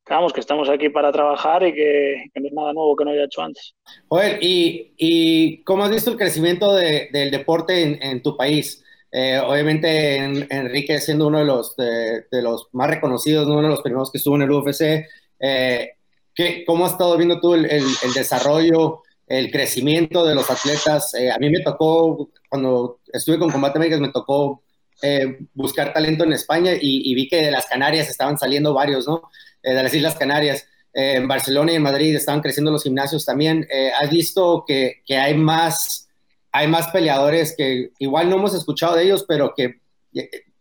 vamos, 0.08 0.32
que 0.32 0.41
estamos 0.41 0.69
aquí 0.69 0.91
para 0.91 1.11
trabajar 1.11 1.67
y 1.67 1.75
que, 1.75 2.25
que, 2.32 2.41
no 2.41 2.47
es 2.47 2.52
nada 2.52 2.73
nuevo 2.73 2.94
que 2.94 3.05
no 3.05 3.11
haya 3.11 3.25
hecho 3.25 3.43
antes. 3.43 3.75
Joder, 4.08 4.38
¿y, 4.41 4.94
y 4.97 5.64
cómo 5.64 5.82
has 5.82 5.91
visto 5.91 6.11
el 6.11 6.17
crecimiento 6.17 6.73
de, 6.75 7.08
del 7.12 7.32
deporte 7.32 7.99
en 8.00 8.23
tu 8.23 8.37
país? 8.37 8.85
Eh, 9.12 9.41
obviamente 9.45 10.17
en, 10.17 10.47
Enrique 10.51 11.01
siendo 11.01 11.27
uno 11.27 11.39
de 11.39 11.45
los, 11.45 11.77
de, 11.77 12.25
los 12.31 12.69
más 12.73 12.91
reconocidos, 12.91 13.47
uno 13.47 13.62
de 13.62 13.69
los 13.69 13.83
primeros 13.83 14.11
que 14.11 14.19
estuvo 14.19 14.37
en 14.37 14.43
el 14.43 14.51
UFC, 14.51 15.07
eh, 15.41 15.95
¿qué, 16.35 16.65
¿cómo 16.65 16.87
has 16.87 16.93
estado 16.93 17.17
viendo 17.17 17.41
tú 17.41 17.55
el, 17.55 17.69
desarrollo, 18.15 19.03
el 19.27 19.51
crecimiento 19.51 20.25
de 20.25 20.35
los 20.35 20.51
atletas? 20.51 21.15
Eh, 21.15 21.31
a 21.31 21.39
mí 21.39 21.51
me 21.51 21.61
tocó, 21.61 22.31
cuando 22.49 23.01
estuve 23.12 23.39
con 23.39 23.51
Combate 23.51 23.79
Américas, 23.79 24.01
me 24.01 24.12
tocó 24.12 24.62
eh, 25.03 25.39
buscar 25.55 25.93
talento 25.93 26.25
en 26.25 26.33
España 26.33 26.73
y, 26.81 27.15
vi 27.15 27.29
que 27.29 27.45
de 27.45 27.50
las 27.50 27.67
Canarias 27.67 28.09
estaban 28.09 28.38
saliendo 28.38 28.75
varios, 28.75 29.09
¿no? 29.09 29.31
Eh, 29.62 29.75
de 29.75 29.83
las 29.83 29.95
Islas 29.95 30.14
Canarias. 30.17 30.67
en 30.93 31.29
Barcelona 31.29 31.71
y 31.73 31.76
en 31.76 31.83
Madrid 31.83 32.17
estaban 32.17 32.40
creciendo 32.40 32.73
los 32.73 32.83
gimnasios 32.83 33.25
también. 33.25 33.64
¿Has 34.00 34.11
visto 34.11 34.64
que 34.67 35.02
hay 35.17 35.35
más 35.35 36.10
hay 36.52 36.69
más 36.69 36.88
peleadores 36.88 37.54
que 37.57 37.90
igual 37.99 38.28
no 38.28 38.37
hemos 38.37 38.54
escuchado 38.54 38.97
de 38.97 39.04
ellos, 39.04 39.25
pero 39.26 39.54
que 39.54 39.80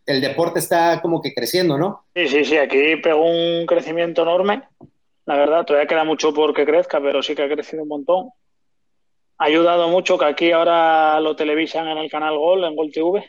el 0.05 0.21
deporte 0.21 0.59
está 0.59 1.01
como 1.01 1.21
que 1.21 1.33
creciendo, 1.33 1.77
¿no? 1.77 2.05
Sí, 2.15 2.27
sí, 2.27 2.45
sí, 2.45 2.57
aquí 2.57 2.95
pegó 2.97 3.25
un 3.25 3.65
crecimiento 3.65 4.23
enorme. 4.23 4.63
La 5.25 5.35
verdad, 5.35 5.65
todavía 5.65 5.87
queda 5.87 6.03
mucho 6.03 6.33
por 6.33 6.53
que 6.53 6.65
crezca, 6.65 6.99
pero 6.99 7.21
sí 7.21 7.35
que 7.35 7.43
ha 7.43 7.49
crecido 7.49 7.83
un 7.83 7.89
montón. 7.89 8.29
Ha 9.37 9.45
ayudado 9.45 9.87
mucho 9.87 10.17
que 10.17 10.25
aquí 10.25 10.51
ahora 10.51 11.19
lo 11.19 11.35
televisan 11.35 11.87
en 11.87 11.97
el 11.99 12.09
canal 12.09 12.37
Gol, 12.37 12.63
en 12.63 12.75
Gol 12.75 12.91
TV, 12.91 13.23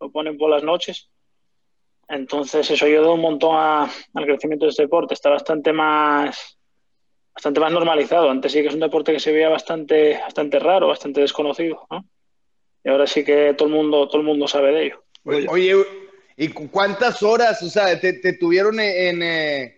lo 0.00 0.10
ponen 0.10 0.36
por 0.36 0.50
las 0.50 0.62
noches. 0.62 1.08
Entonces 2.08 2.70
eso 2.70 2.84
ayudó 2.84 3.14
un 3.14 3.20
montón 3.20 3.56
al 3.56 4.24
crecimiento 4.24 4.66
de 4.66 4.70
este 4.70 4.82
deporte. 4.82 5.14
Está 5.14 5.30
bastante 5.30 5.72
más, 5.72 6.55
bastante 7.36 7.60
más 7.60 7.70
normalizado. 7.70 8.30
Antes 8.30 8.52
sí 8.52 8.62
que 8.62 8.68
es 8.68 8.74
un 8.74 8.80
deporte 8.80 9.12
que 9.12 9.20
se 9.20 9.30
veía 9.30 9.50
bastante, 9.50 10.18
bastante 10.18 10.58
raro, 10.58 10.88
bastante 10.88 11.20
desconocido, 11.20 11.86
¿no? 11.90 12.06
Y 12.82 12.88
ahora 12.88 13.06
sí 13.06 13.24
que 13.24 13.52
todo 13.52 13.68
el 13.68 13.74
mundo, 13.74 14.08
todo 14.08 14.22
el 14.22 14.26
mundo 14.26 14.48
sabe 14.48 14.72
de 14.72 14.86
ello. 14.86 15.02
Oye, 15.50 15.74
¿y 16.36 16.48
cuántas 16.48 17.22
horas, 17.22 17.62
o 17.62 17.68
sea, 17.68 18.00
te, 18.00 18.14
te 18.14 18.32
tuvieron 18.34 18.80
en, 18.80 19.22
en, 19.22 19.74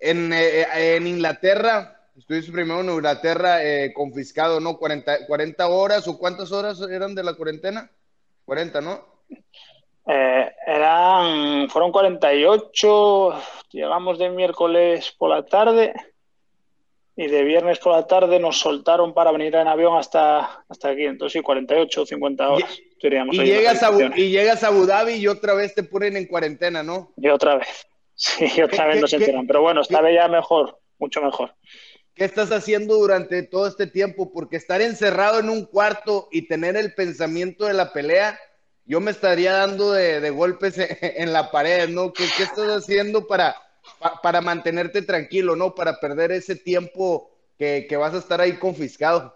en, 0.00 0.32
en, 0.32 1.06
Inglaterra? 1.08 2.06
Estuviste 2.16 2.52
primero 2.52 2.82
en 2.82 2.90
Inglaterra 2.90 3.64
eh, 3.64 3.92
confiscado, 3.92 4.60
¿no? 4.60 4.76
40, 4.76 5.26
40 5.26 5.66
horas 5.66 6.06
o 6.06 6.18
cuántas 6.18 6.52
horas 6.52 6.80
eran 6.82 7.16
de 7.16 7.24
la 7.24 7.34
cuarentena? 7.34 7.90
40, 8.44 8.80
¿no? 8.80 9.00
Eh, 10.06 10.52
eran, 10.66 11.68
fueron 11.68 11.90
48, 11.90 13.34
llegamos 13.70 14.18
de 14.18 14.28
miércoles 14.28 15.12
por 15.18 15.30
la 15.30 15.44
tarde 15.44 15.94
y 17.22 17.28
de 17.28 17.44
viernes 17.44 17.78
por 17.78 17.92
la 17.92 18.06
tarde 18.06 18.40
nos 18.40 18.58
soltaron 18.58 19.14
para 19.14 19.30
venir 19.30 19.54
en 19.54 19.68
avión 19.68 19.96
hasta, 19.96 20.64
hasta 20.68 20.88
aquí. 20.88 21.04
Entonces, 21.04 21.38
sí, 21.38 21.42
48 21.42 22.02
o 22.02 22.06
50 22.06 22.50
horas. 22.50 22.78
Y, 23.00 23.06
y 23.06 23.44
llegas, 23.44 23.82
a, 23.82 23.90
y 24.16 24.30
llegas 24.30 24.62
a 24.62 24.68
Abu 24.68 24.86
Dhabi 24.86 25.14
y 25.14 25.26
otra 25.26 25.54
vez 25.54 25.74
te 25.74 25.82
ponen 25.82 26.16
en 26.16 26.26
cuarentena, 26.26 26.82
¿no? 26.82 27.12
Y 27.16 27.28
otra 27.28 27.56
vez. 27.56 27.68
Sí, 28.14 28.60
otra 28.62 28.86
vez 28.86 29.00
nos 29.00 29.12
enteran. 29.12 29.46
Pero 29.46 29.62
bueno, 29.62 29.80
esta 29.80 30.00
vez 30.00 30.14
ya 30.14 30.28
mejor, 30.28 30.78
mucho 30.98 31.20
mejor. 31.22 31.54
¿Qué 32.14 32.24
estás 32.24 32.52
haciendo 32.52 32.94
durante 32.96 33.42
todo 33.42 33.66
este 33.66 33.86
tiempo? 33.86 34.32
Porque 34.32 34.56
estar 34.56 34.80
encerrado 34.80 35.40
en 35.40 35.48
un 35.48 35.64
cuarto 35.64 36.28
y 36.30 36.46
tener 36.46 36.76
el 36.76 36.94
pensamiento 36.94 37.64
de 37.64 37.72
la 37.72 37.92
pelea 37.92 38.38
yo 38.84 39.00
me 39.00 39.10
estaría 39.10 39.52
dando 39.52 39.92
de, 39.92 40.30
golpes 40.30 40.74
en, 41.02 41.32
la 41.32 41.50
pared, 41.50 41.88
¿no? 41.88 42.12
¿Qué, 42.12 42.24
estás 42.24 42.68
haciendo 42.68 43.26
para, 43.26 43.56
para 44.22 44.40
mantenerte 44.40 45.02
tranquilo, 45.02 45.56
¿no? 45.56 45.74
Para 45.74 45.98
perder 46.00 46.32
ese 46.32 46.56
tiempo 46.56 47.30
que, 47.58 47.96
vas 47.96 48.14
a 48.14 48.18
estar 48.18 48.40
ahí 48.40 48.58
confiscado. 48.58 49.34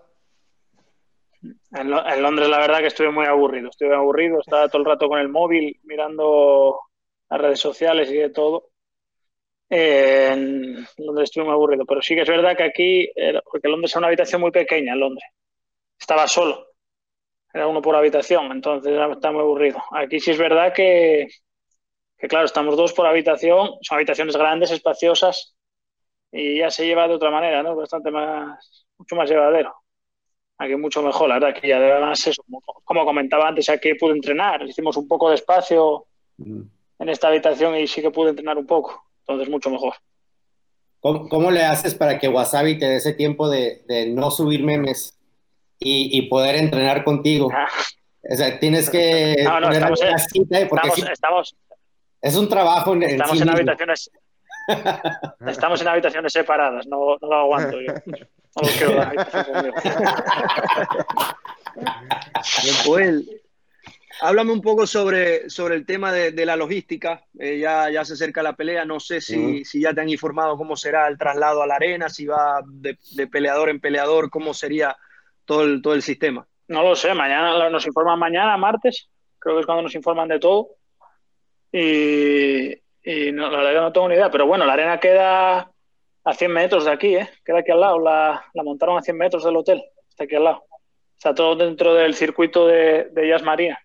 En, 1.72 1.90
Londres 1.90 2.48
la 2.48 2.58
verdad 2.58 2.80
que 2.80 2.86
estuve 2.86 3.10
muy 3.10 3.26
aburrido, 3.26 3.68
estuve 3.68 3.94
aburrido, 3.94 4.40
estaba 4.40 4.68
todo 4.68 4.78
el 4.78 4.86
rato 4.86 5.08
con 5.08 5.20
el 5.20 5.28
móvil 5.28 5.78
mirando 5.84 6.80
las 7.28 7.40
redes 7.40 7.60
sociales 7.60 8.10
y 8.10 8.16
de 8.16 8.30
todo. 8.30 8.70
en 9.68 10.86
Londres 10.96 11.24
estuve 11.24 11.44
muy 11.44 11.52
aburrido, 11.52 11.84
pero 11.86 12.02
sí 12.02 12.14
que 12.14 12.22
es 12.22 12.28
verdad 12.28 12.56
que 12.56 12.64
aquí, 12.64 13.12
porque 13.44 13.68
Londres 13.68 13.92
es 13.92 13.96
una 13.96 14.08
habitación 14.08 14.40
muy 14.40 14.50
pequeña 14.50 14.94
en 14.94 15.00
Londres, 15.00 15.28
estaba 15.98 16.26
solo, 16.26 16.66
era 17.52 17.68
uno 17.68 17.80
por 17.80 17.94
habitación, 17.94 18.50
entonces 18.50 18.92
está 19.12 19.30
muy 19.30 19.40
aburrido. 19.40 19.80
Aquí 19.92 20.18
sí 20.20 20.32
es 20.32 20.38
verdad 20.38 20.72
que, 20.74 21.28
que, 22.18 22.28
claro, 22.28 22.46
estamos 22.46 22.76
dos 22.76 22.92
por 22.92 23.06
habitación, 23.06 23.70
son 23.80 23.96
habitaciones 23.96 24.36
grandes, 24.36 24.70
espaciosas, 24.70 25.54
y 26.32 26.58
ya 26.58 26.70
se 26.70 26.86
lleva 26.86 27.08
de 27.08 27.14
otra 27.14 27.30
manera, 27.30 27.62
¿no? 27.62 27.76
Bastante 27.76 28.10
más, 28.10 28.86
mucho 28.98 29.16
más 29.16 29.28
llevadero. 29.28 29.74
Aquí 30.58 30.74
mucho 30.76 31.02
mejor, 31.02 31.28
la 31.28 31.38
verdad, 31.38 31.60
que 31.60 31.68
ya 31.68 31.76
además 31.76 32.26
eso, 32.26 32.42
como 32.84 33.04
comentaba 33.04 33.48
antes, 33.48 33.68
aquí 33.68 33.94
pude 33.94 34.12
entrenar, 34.12 34.62
hicimos 34.62 34.96
un 34.96 35.06
poco 35.06 35.28
de 35.28 35.34
espacio 35.34 36.06
mm. 36.38 36.62
en 36.98 37.08
esta 37.08 37.28
habitación 37.28 37.76
y 37.76 37.86
sí 37.86 38.00
que 38.00 38.10
pude 38.10 38.30
entrenar 38.30 38.56
un 38.56 38.66
poco, 38.66 39.04
entonces 39.20 39.48
mucho 39.48 39.70
mejor. 39.70 39.94
¿Cómo, 41.00 41.50
le 41.52 41.62
haces 41.62 41.94
para 41.94 42.18
que 42.18 42.28
Wasabi 42.28 42.78
te 42.78 42.86
dé 42.86 42.96
ese 42.96 43.12
tiempo 43.12 43.48
de, 43.48 43.84
de 43.86 44.06
no 44.08 44.30
subir 44.30 44.64
memes 44.64 45.16
y, 45.78 46.22
poder 46.22 46.56
entrenar 46.56 47.04
contigo. 47.04 47.50
Ah. 47.52 47.68
O 48.30 48.36
sea, 48.36 48.58
tienes 48.58 48.90
que 48.90 49.36
no, 49.44 49.60
no, 49.60 49.70
estamos, 49.70 50.00
porque 50.68 51.12
estamos, 51.12 51.56
es 52.26 52.36
un 52.36 52.48
trabajo 52.48 52.94
en, 52.94 53.02
estamos 53.02 53.40
en, 53.40 53.48
habitaciones 53.48 54.10
estamos 55.46 55.80
en 55.80 55.88
habitaciones 55.88 56.32
separadas 56.32 56.86
no, 56.86 57.16
no 57.20 57.28
lo 57.28 57.36
aguanto 57.36 57.80
yo. 57.80 57.92
No 58.56 58.62
lo 58.62 58.68
quiero 58.78 59.02
háblame 64.20 64.52
un 64.52 64.62
poco 64.62 64.86
sobre, 64.86 65.48
sobre 65.50 65.74
el 65.74 65.84
tema 65.84 66.12
de, 66.12 66.32
de 66.32 66.46
la 66.46 66.56
logística. 66.56 67.22
Eh, 67.38 67.58
ya, 67.58 67.90
ya 67.90 68.04
se 68.04 68.14
acerca 68.14 68.42
la 68.42 68.54
pelea 68.54 68.84
no 68.84 69.00
sé 69.00 69.20
si, 69.20 69.64
si 69.64 69.80
ya 69.80 69.92
te 69.92 70.00
han 70.00 70.08
informado 70.08 70.56
cómo 70.56 70.76
será 70.76 71.08
el 71.08 71.18
traslado 71.18 71.62
a 71.62 71.66
la 71.66 71.76
arena 71.76 72.08
si 72.08 72.26
va 72.26 72.62
de, 72.66 72.98
de 73.12 73.26
peleador 73.26 73.68
en 73.68 73.80
peleador 73.80 74.30
cómo 74.30 74.54
sería 74.54 74.96
todo 75.44 75.62
el, 75.62 75.82
todo 75.82 75.94
el 75.94 76.02
sistema? 76.02 76.46
No 76.68 76.82
lo 76.82 76.96
sé, 76.96 77.14
mañana 77.14 77.70
nos 77.70 77.86
informan 77.86 78.18
mañana, 78.18 78.56
martes, 78.56 79.08
creo 79.38 79.54
que 79.54 79.60
es 79.60 79.66
cuando 79.66 79.82
nos 79.82 79.94
informan 79.94 80.28
de 80.28 80.40
todo. 80.40 80.70
Y, 81.72 83.32
no, 83.32 83.50
la 83.50 83.58
verdad 83.58 83.72
que 83.72 83.80
no 83.80 83.92
tengo 83.92 84.08
ni 84.08 84.14
idea, 84.14 84.30
pero 84.30 84.46
bueno, 84.46 84.64
la 84.64 84.72
arena 84.72 84.98
queda 84.98 85.70
a 86.24 86.34
100 86.34 86.52
metros 86.52 86.84
de 86.84 86.90
aquí, 86.90 87.16
¿eh? 87.16 87.28
queda 87.44 87.60
aquí 87.60 87.70
al 87.70 87.80
lado, 87.80 87.98
la, 88.00 88.44
montaron 88.54 88.98
a 88.98 89.02
100 89.02 89.16
metros 89.16 89.44
del 89.44 89.56
hotel, 89.56 89.84
está 90.08 90.24
aquí 90.24 90.34
al 90.34 90.44
lado. 90.44 90.64
Está 91.16 91.34
todo 91.34 91.56
dentro 91.56 91.94
del 91.94 92.14
circuito 92.14 92.66
de, 92.66 93.04
de 93.12 93.28
Jazz 93.28 93.42
Marina. 93.42 93.78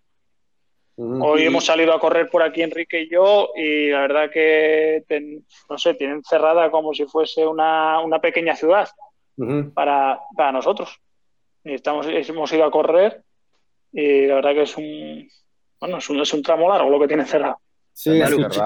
Hoy 0.97 1.45
hemos 1.45 1.65
salido 1.65 1.93
a 1.93 2.00
correr 2.00 2.29
por 2.29 2.43
aquí 2.43 2.61
Enrique 2.61 3.01
y 3.01 3.09
yo 3.09 3.51
y 3.55 3.89
la 3.89 4.01
verdad 4.01 4.29
que, 4.29 5.03
no 5.69 5.77
sé, 5.77 5.95
tienen 5.95 6.23
cerrada 6.23 6.69
como 6.69 6.93
si 6.93 7.05
fuese 7.05 7.45
una, 7.45 8.00
una 8.01 8.19
pequeña 8.19 8.55
ciudad 8.55 8.88
para, 9.73 10.19
para 10.35 10.51
nosotros. 10.51 11.00
Y 11.63 11.73
estamos, 11.73 12.07
hemos 12.07 12.51
ido 12.53 12.65
a 12.65 12.71
correr 12.71 13.23
y 13.91 14.27
la 14.27 14.35
verdad 14.35 14.53
que 14.53 14.61
es 14.63 14.77
un, 14.77 15.27
bueno, 15.79 15.97
es 15.97 16.09
un, 16.09 16.19
es 16.19 16.33
un 16.33 16.43
tramo 16.43 16.69
largo 16.69 16.89
lo 16.89 17.00
que 17.00 17.07
tiene 17.07 17.25
cerrado. 17.25 17.59
Sí, 18.01 18.20
escuché, 18.20 18.60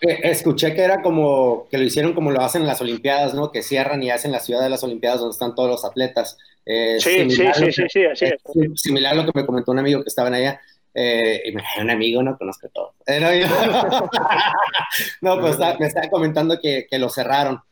eh, 0.00 0.20
escuché, 0.24 0.74
que 0.74 0.82
era 0.82 1.00
como 1.00 1.68
que 1.70 1.78
lo 1.78 1.84
hicieron 1.84 2.12
como 2.12 2.32
lo 2.32 2.40
hacen 2.40 2.62
en 2.62 2.66
las 2.66 2.80
Olimpiadas, 2.80 3.34
¿no? 3.34 3.52
Que 3.52 3.62
cierran 3.62 4.02
y 4.02 4.10
hacen 4.10 4.32
la 4.32 4.40
ciudad 4.40 4.62
de 4.62 4.68
las 4.68 4.82
Olimpiadas 4.82 5.20
donde 5.20 5.34
están 5.34 5.54
todos 5.54 5.70
los 5.70 5.84
atletas. 5.84 6.36
Eh, 6.66 6.96
sí, 6.98 7.30
sí, 7.30 7.44
sí, 7.54 7.70
sí, 7.70 7.84
sí, 7.88 8.04
así 8.04 8.24
es. 8.24 8.42
Similar 8.74 9.12
a 9.12 9.14
lo 9.14 9.26
que 9.26 9.38
me 9.38 9.46
comentó 9.46 9.70
un 9.70 9.78
amigo 9.78 10.02
que 10.02 10.08
estaba 10.08 10.26
allá. 10.26 10.60
Eh, 10.92 11.54
un 11.80 11.88
amigo, 11.88 12.20
no 12.20 12.36
conozco 12.36 12.68
todo. 12.70 12.94
Eh, 13.06 13.20
no, 15.20 15.40
pues 15.40 15.56
me 15.78 15.86
estaba 15.86 16.10
comentando 16.10 16.58
que, 16.60 16.88
que 16.90 16.98
lo 16.98 17.10
cerraron. 17.10 17.62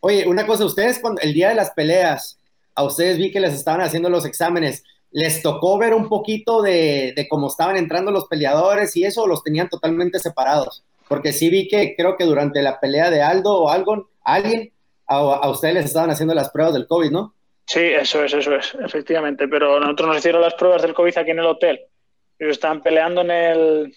oye, 0.00 0.26
una 0.26 0.48
cosa, 0.48 0.64
ustedes 0.64 0.98
cuando 0.98 1.20
el 1.20 1.32
día 1.32 1.50
de 1.50 1.54
las 1.54 1.70
peleas, 1.70 2.40
a 2.74 2.82
ustedes 2.82 3.18
vi 3.18 3.30
que 3.30 3.38
les 3.38 3.54
estaban 3.54 3.82
haciendo 3.82 4.10
los 4.10 4.26
exámenes. 4.26 4.82
¿Les 5.14 5.42
tocó 5.42 5.78
ver 5.78 5.94
un 5.94 6.08
poquito 6.08 6.60
de, 6.60 7.14
cómo 7.30 7.46
estaban 7.46 7.76
entrando 7.76 8.10
los 8.10 8.26
peleadores 8.26 8.96
y 8.96 9.04
eso 9.04 9.26
los 9.28 9.44
tenían 9.44 9.68
totalmente 9.68 10.18
separados? 10.18 10.84
Porque 11.08 11.32
sí 11.32 11.50
vi 11.50 11.68
que 11.68 11.94
creo 11.96 12.16
que 12.16 12.24
durante 12.24 12.60
la 12.62 12.80
pelea 12.80 13.10
de 13.10 13.22
Aldo 13.22 13.62
o 13.62 13.68
algo, 13.70 14.10
alguien, 14.24 14.72
a, 15.06 15.48
ustedes 15.48 15.74
les 15.74 15.84
estaban 15.84 16.10
haciendo 16.10 16.34
las 16.34 16.50
pruebas 16.50 16.74
del 16.74 16.88
COVID, 16.88 17.12
¿no? 17.12 17.32
Sí, 17.64 17.80
eso 17.80 18.24
es, 18.24 18.34
eso 18.34 18.56
es, 18.56 18.76
efectivamente. 18.84 19.46
Pero 19.46 19.78
nosotros 19.78 20.08
nos 20.08 20.18
hicieron 20.18 20.42
las 20.42 20.54
pruebas 20.54 20.82
del 20.82 20.94
COVID 20.94 21.16
aquí 21.16 21.30
en 21.30 21.38
el 21.38 21.46
hotel. 21.46 21.80
Ellos 22.36 22.54
estaban 22.54 22.82
peleando 22.82 23.20
en 23.20 23.30
el. 23.30 23.96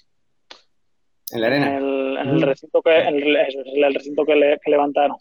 En 1.32 1.42
la 1.42 1.48
arena. 1.48 1.78
En 1.78 2.30
el, 2.30 2.42
recinto 2.44 2.82
que, 2.84 2.96
el, 2.96 3.94
recinto 3.94 4.24
que 4.24 4.60
levantaron 4.68 5.18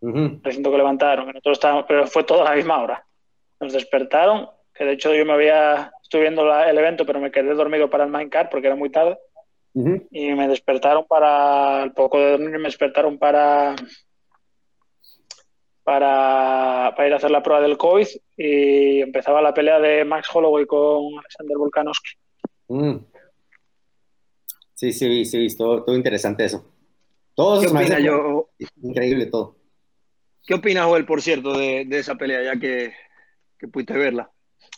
uh 0.00 0.40
recinto 0.42 0.70
que 0.70 0.76
levantaron, 0.76 1.26
nosotros 1.26 1.58
estábamos, 1.58 1.84
pero 1.86 2.06
fue 2.06 2.24
todo 2.24 2.42
a 2.42 2.50
la 2.50 2.56
misma 2.56 2.82
hora. 2.82 3.06
Nos 3.60 3.72
despertaron, 3.72 4.48
que 4.76 4.84
de 4.84 4.92
hecho 4.92 5.14
yo 5.14 5.24
me 5.24 5.32
había, 5.32 5.92
estuve 6.02 6.22
viendo 6.22 6.52
el 6.54 6.78
evento, 6.78 7.06
pero 7.06 7.20
me 7.20 7.30
quedé 7.30 7.54
dormido 7.54 7.88
para 7.88 8.04
el 8.04 8.10
Minecraft 8.10 8.50
porque 8.50 8.66
era 8.66 8.76
muy 8.76 8.90
tarde. 8.90 9.18
Y 10.10 10.32
me 10.32 10.48
despertaron 10.48 11.04
para, 11.06 11.82
al 11.82 11.92
poco 11.92 12.18
de 12.18 12.30
dormir, 12.30 12.50
me 12.52 12.68
despertaron 12.68 13.18
para, 13.18 13.76
para, 15.84 16.94
para 16.96 17.06
ir 17.06 17.12
a 17.12 17.16
hacer 17.16 17.30
la 17.30 17.42
prueba 17.42 17.60
del 17.60 17.76
COVID 17.76 18.06
y 18.38 19.02
empezaba 19.02 19.42
la 19.42 19.52
pelea 19.52 19.78
de 19.78 20.02
Max 20.06 20.28
Holloway 20.32 20.64
con 20.64 21.18
Alexander 21.18 21.58
Volkanovski. 21.58 22.10
Mm. 22.68 22.96
Sí, 24.74 24.92
sí, 24.92 25.24
sí, 25.26 25.56
todo, 25.56 25.84
todo 25.84 25.94
interesante 25.94 26.46
eso. 26.46 26.72
Todo 27.34 27.62
yo? 27.98 28.48
increíble 28.82 29.26
todo. 29.26 29.56
¿Qué 30.46 30.54
opinas, 30.54 30.86
Joel, 30.86 31.04
por 31.04 31.20
cierto, 31.20 31.56
de, 31.56 31.86
esa 31.90 32.14
pelea, 32.14 32.42
ya 32.42 32.58
que, 32.58 32.94
que 33.58 33.68
pudiste 33.68 33.94
verla? 33.94 34.30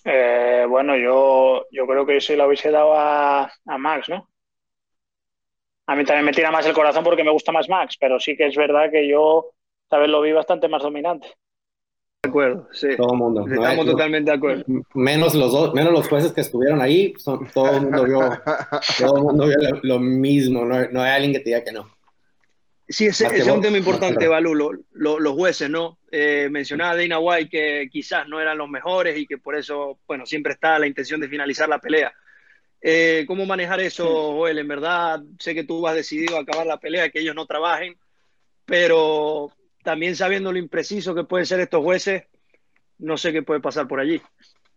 Eh, 0.04 0.64
bueno, 0.68 0.96
yo, 0.96 1.66
yo 1.70 1.86
creo 1.86 2.06
que 2.06 2.20
se 2.20 2.36
la 2.36 2.46
hubiese 2.46 2.70
dado 2.70 2.94
a, 2.94 3.50
Max, 3.78 4.08
¿no? 4.08 4.28
A 5.86 5.96
mí 5.96 6.04
también 6.04 6.26
me 6.26 6.32
tira 6.32 6.50
más 6.50 6.66
el 6.66 6.74
corazón 6.74 7.04
porque 7.04 7.24
me 7.24 7.30
gusta 7.30 7.52
más 7.52 7.68
Max, 7.68 7.96
pero 7.98 8.20
sí 8.20 8.36
que 8.36 8.46
es 8.46 8.56
verdad 8.56 8.90
que 8.90 9.08
yo 9.08 9.50
lo 9.90 10.20
vi 10.20 10.32
bastante 10.32 10.68
más 10.68 10.82
dominante. 10.82 11.28
De 12.22 12.30
acuerdo, 12.30 12.68
sí. 12.72 12.88
Todo 12.96 13.12
el 13.12 13.18
mundo. 13.18 13.46
Estamos 13.48 13.86
totalmente 13.86 14.30
de 14.30 14.36
acuerdo. 14.36 14.64
Menos 14.94 15.34
los 15.34 15.52
dos, 15.52 15.72
menos 15.72 15.92
los 15.92 16.08
jueces 16.08 16.32
que 16.32 16.40
estuvieron 16.40 16.80
ahí, 16.80 17.14
todo 17.24 17.70
el 17.74 17.82
mundo 17.82 18.04
vio, 18.04 18.18
todo 18.98 19.16
el 19.16 19.22
mundo 19.22 19.46
vio 19.46 19.56
lo, 19.82 19.98
mismo, 19.98 20.64
no, 20.64 20.88
no 20.90 21.02
hay 21.02 21.10
alguien 21.12 21.32
que 21.32 21.40
te 21.40 21.50
diga 21.50 21.64
que 21.64 21.72
no. 21.72 21.97
Sí, 22.88 23.06
ese, 23.06 23.26
es 23.26 23.46
un 23.46 23.60
tema 23.60 23.76
importante, 23.76 24.26
Balú, 24.28 24.54
los 24.92 25.32
jueces, 25.32 25.68
¿no? 25.68 25.98
Eh, 26.10 26.48
mencionaba 26.50 26.96
Dana 26.96 27.18
White 27.18 27.50
que 27.50 27.88
quizás 27.92 28.26
no 28.26 28.40
eran 28.40 28.56
los 28.56 28.68
mejores 28.70 29.18
y 29.18 29.26
que 29.26 29.36
por 29.36 29.56
eso, 29.56 29.98
bueno, 30.06 30.24
siempre 30.24 30.54
está 30.54 30.78
la 30.78 30.86
intención 30.86 31.20
de 31.20 31.28
finalizar 31.28 31.68
la 31.68 31.80
pelea. 31.80 32.12
Eh, 32.80 33.24
¿Cómo 33.26 33.44
manejar 33.44 33.80
eso, 33.80 34.32
Joel? 34.32 34.58
En 34.58 34.68
verdad, 34.68 35.20
sé 35.38 35.54
que 35.54 35.64
tú 35.64 35.86
has 35.86 35.96
decidido 35.96 36.38
acabar 36.38 36.66
la 36.66 36.80
pelea, 36.80 37.10
que 37.10 37.20
ellos 37.20 37.34
no 37.34 37.44
trabajen, 37.44 37.98
pero 38.64 39.52
también 39.82 40.16
sabiendo 40.16 40.50
lo 40.50 40.58
impreciso 40.58 41.14
que 41.14 41.24
pueden 41.24 41.44
ser 41.44 41.60
estos 41.60 41.82
jueces, 41.82 42.24
no 42.98 43.18
sé 43.18 43.32
qué 43.34 43.42
puede 43.42 43.60
pasar 43.60 43.86
por 43.86 44.00
allí. 44.00 44.22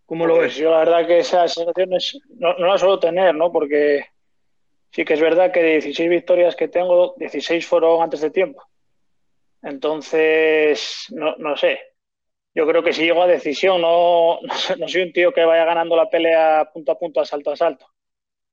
¿Cómo 0.05 0.27
lo 0.27 0.35
pues 0.35 0.49
ves? 0.49 0.57
Yo 0.57 0.71
la 0.71 0.79
verdad 0.79 1.07
que 1.07 1.19
esas 1.19 1.53
sensaciones 1.53 2.19
no, 2.37 2.57
no 2.57 2.67
las 2.67 2.81
suelo 2.81 2.99
tener, 2.99 3.33
¿no? 3.33 3.53
Porque 3.53 4.05
Sí 4.91 5.05
que 5.05 5.13
es 5.13 5.21
verdad 5.21 5.51
que 5.51 5.61
de 5.61 5.71
16 5.73 6.09
victorias 6.09 6.55
que 6.55 6.67
tengo, 6.67 7.15
16 7.17 7.65
fueron 7.65 8.01
antes 8.01 8.21
de 8.21 8.29
tiempo. 8.29 8.61
Entonces, 9.61 11.05
no, 11.11 11.35
no 11.37 11.55
sé. 11.55 11.79
Yo 12.53 12.67
creo 12.67 12.83
que 12.83 12.91
si 12.91 13.03
llego 13.03 13.23
a 13.23 13.27
decisión, 13.27 13.81
no, 13.81 14.39
no, 14.77 14.87
soy 14.87 15.01
un 15.03 15.13
tío 15.13 15.31
que 15.33 15.45
vaya 15.45 15.65
ganando 15.65 15.95
la 15.95 16.09
pelea 16.09 16.69
punto 16.73 16.91
a 16.91 16.99
punto, 16.99 17.21
asalto 17.21 17.51
a 17.51 17.53
asalto. 17.53 17.87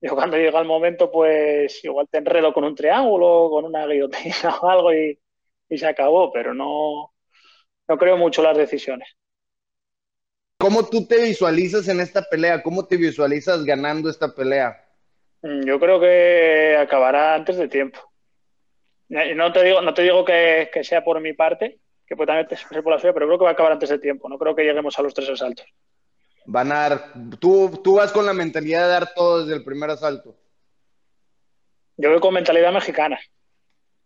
Yo 0.01 0.15
cuando 0.15 0.37
llega 0.37 0.61
el 0.61 0.67
momento, 0.67 1.11
pues 1.11 1.85
igual 1.85 2.07
te 2.09 2.19
enredo 2.19 2.53
con 2.53 2.63
un 2.63 2.77
triángulo, 2.77 3.49
con 3.51 3.65
una 3.65 3.87
guillotina 3.87 4.57
o 4.63 4.69
algo 4.69 4.95
y, 4.95 5.19
y 5.69 5.79
se 5.79 5.87
acabó, 5.87 6.33
pero 6.33 6.55
no, 6.55 7.13
no 7.89 7.99
creo 7.99 8.17
mucho 8.17 8.43
las 8.43 8.57
decisiones. 8.57 9.09
¿Cómo 10.59 10.89
tú 10.89 11.07
te 11.07 11.23
visualizas 11.23 11.89
en 11.89 12.01
esta 12.01 12.23
pelea? 12.23 12.63
¿Cómo 12.63 12.87
te 12.87 12.97
visualizas 12.97 13.65
ganando 13.65 14.09
esta 14.09 14.35
pelea? 14.35 14.88
Mm, 15.43 15.65
yo 15.65 15.79
creo 15.79 16.01
que 16.01 16.77
acabará 16.79 17.35
antes 17.35 17.57
de 17.57 17.69
tiempo. 17.69 18.01
No 19.09 19.53
te 19.53 19.65
digo, 19.65 19.81
no 19.81 19.95
te 19.95 20.03
digo 20.03 20.25
que, 20.25 20.71
sea 20.83 21.03
por 21.03 21.21
mi 21.21 21.33
parte, 21.33 21.81
que 22.07 22.17
puede 22.17 22.27
también 22.27 22.49
ser 22.49 22.83
por 22.83 22.93
la 22.93 22.99
suya, 22.99 23.15
pero 23.15 23.27
creo 23.27 23.39
que 23.39 23.45
va 23.45 23.51
a 23.51 23.53
acabar 23.55 23.73
antes 23.73 23.89
de 23.89 23.99
tiempo. 23.99 24.29
No 24.29 24.39
creo 24.39 24.55
que 24.55 24.65
lleguemos 24.65 24.99
a 24.99 25.03
los 25.03 25.15
tres 25.15 25.31
asaltos. 25.31 25.67
van 26.45 26.73
a 26.73 26.89
dar, 26.89 27.13
tú, 27.39 27.81
tú 27.83 27.97
vas 27.97 28.13
con 28.13 28.27
la 28.27 28.35
mentalidad 28.35 28.83
de 28.83 28.89
dar 28.89 29.15
todo 29.15 29.41
desde 29.41 29.57
el 29.57 29.65
primer 29.65 29.91
asalto. 29.91 30.37
Yo 31.97 32.11
voy 32.11 32.21
con 32.21 32.35
mentalidad 32.35 32.73
mexicana. 32.73 33.19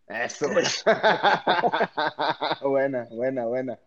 Eso. 0.06 0.46
buena, 2.62 3.08
buena, 3.10 3.46
buena. 3.46 3.78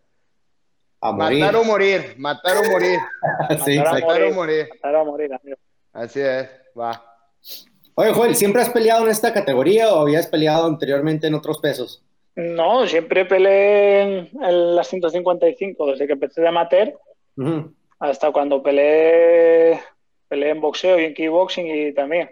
Matar 1.01 1.55
o 1.55 1.63
morir, 1.63 2.15
matar 2.17 2.57
o 2.57 2.69
morir. 2.69 2.99
sí, 3.65 3.77
matar, 3.77 4.23
o 4.23 4.31
morir. 4.31 4.67
Matar 4.73 4.95
o 4.95 5.05
morir, 5.05 5.33
amigo. 5.33 5.57
Así 5.93 6.19
es, 6.19 6.49
va. 6.77 7.14
Oye, 7.95 8.11
Joel, 8.11 8.35
¿siempre 8.35 8.61
has 8.61 8.69
peleado 8.69 9.05
en 9.05 9.11
esta 9.11 9.33
categoría 9.33 9.93
o 9.93 9.99
habías 9.99 10.27
peleado 10.27 10.67
anteriormente 10.67 11.27
en 11.27 11.35
otros 11.35 11.59
pesos? 11.59 12.03
No, 12.35 12.85
siempre 12.85 13.25
peleé 13.25 14.01
en, 14.01 14.75
las 14.75 14.89
155, 14.89 15.91
desde 15.91 16.05
que 16.05 16.13
empecé 16.13 16.41
de 16.41 16.47
amateur 16.47 16.93
hasta 17.99 18.31
cuando 18.31 18.61
peleé, 18.61 19.79
peleé 20.27 20.49
en 20.49 20.61
boxeo 20.61 20.99
y 20.99 21.05
en 21.05 21.13
kickboxing 21.13 21.67
y 21.67 21.93
también. 21.93 22.29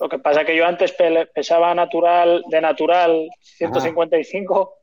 Lo 0.00 0.08
que 0.08 0.18
pasa 0.18 0.42
es 0.42 0.46
que 0.46 0.56
yo 0.56 0.66
antes 0.66 0.94
pesaba 1.34 1.74
natural, 1.74 2.44
de 2.48 2.60
natural 2.60 3.28
155 3.40 4.74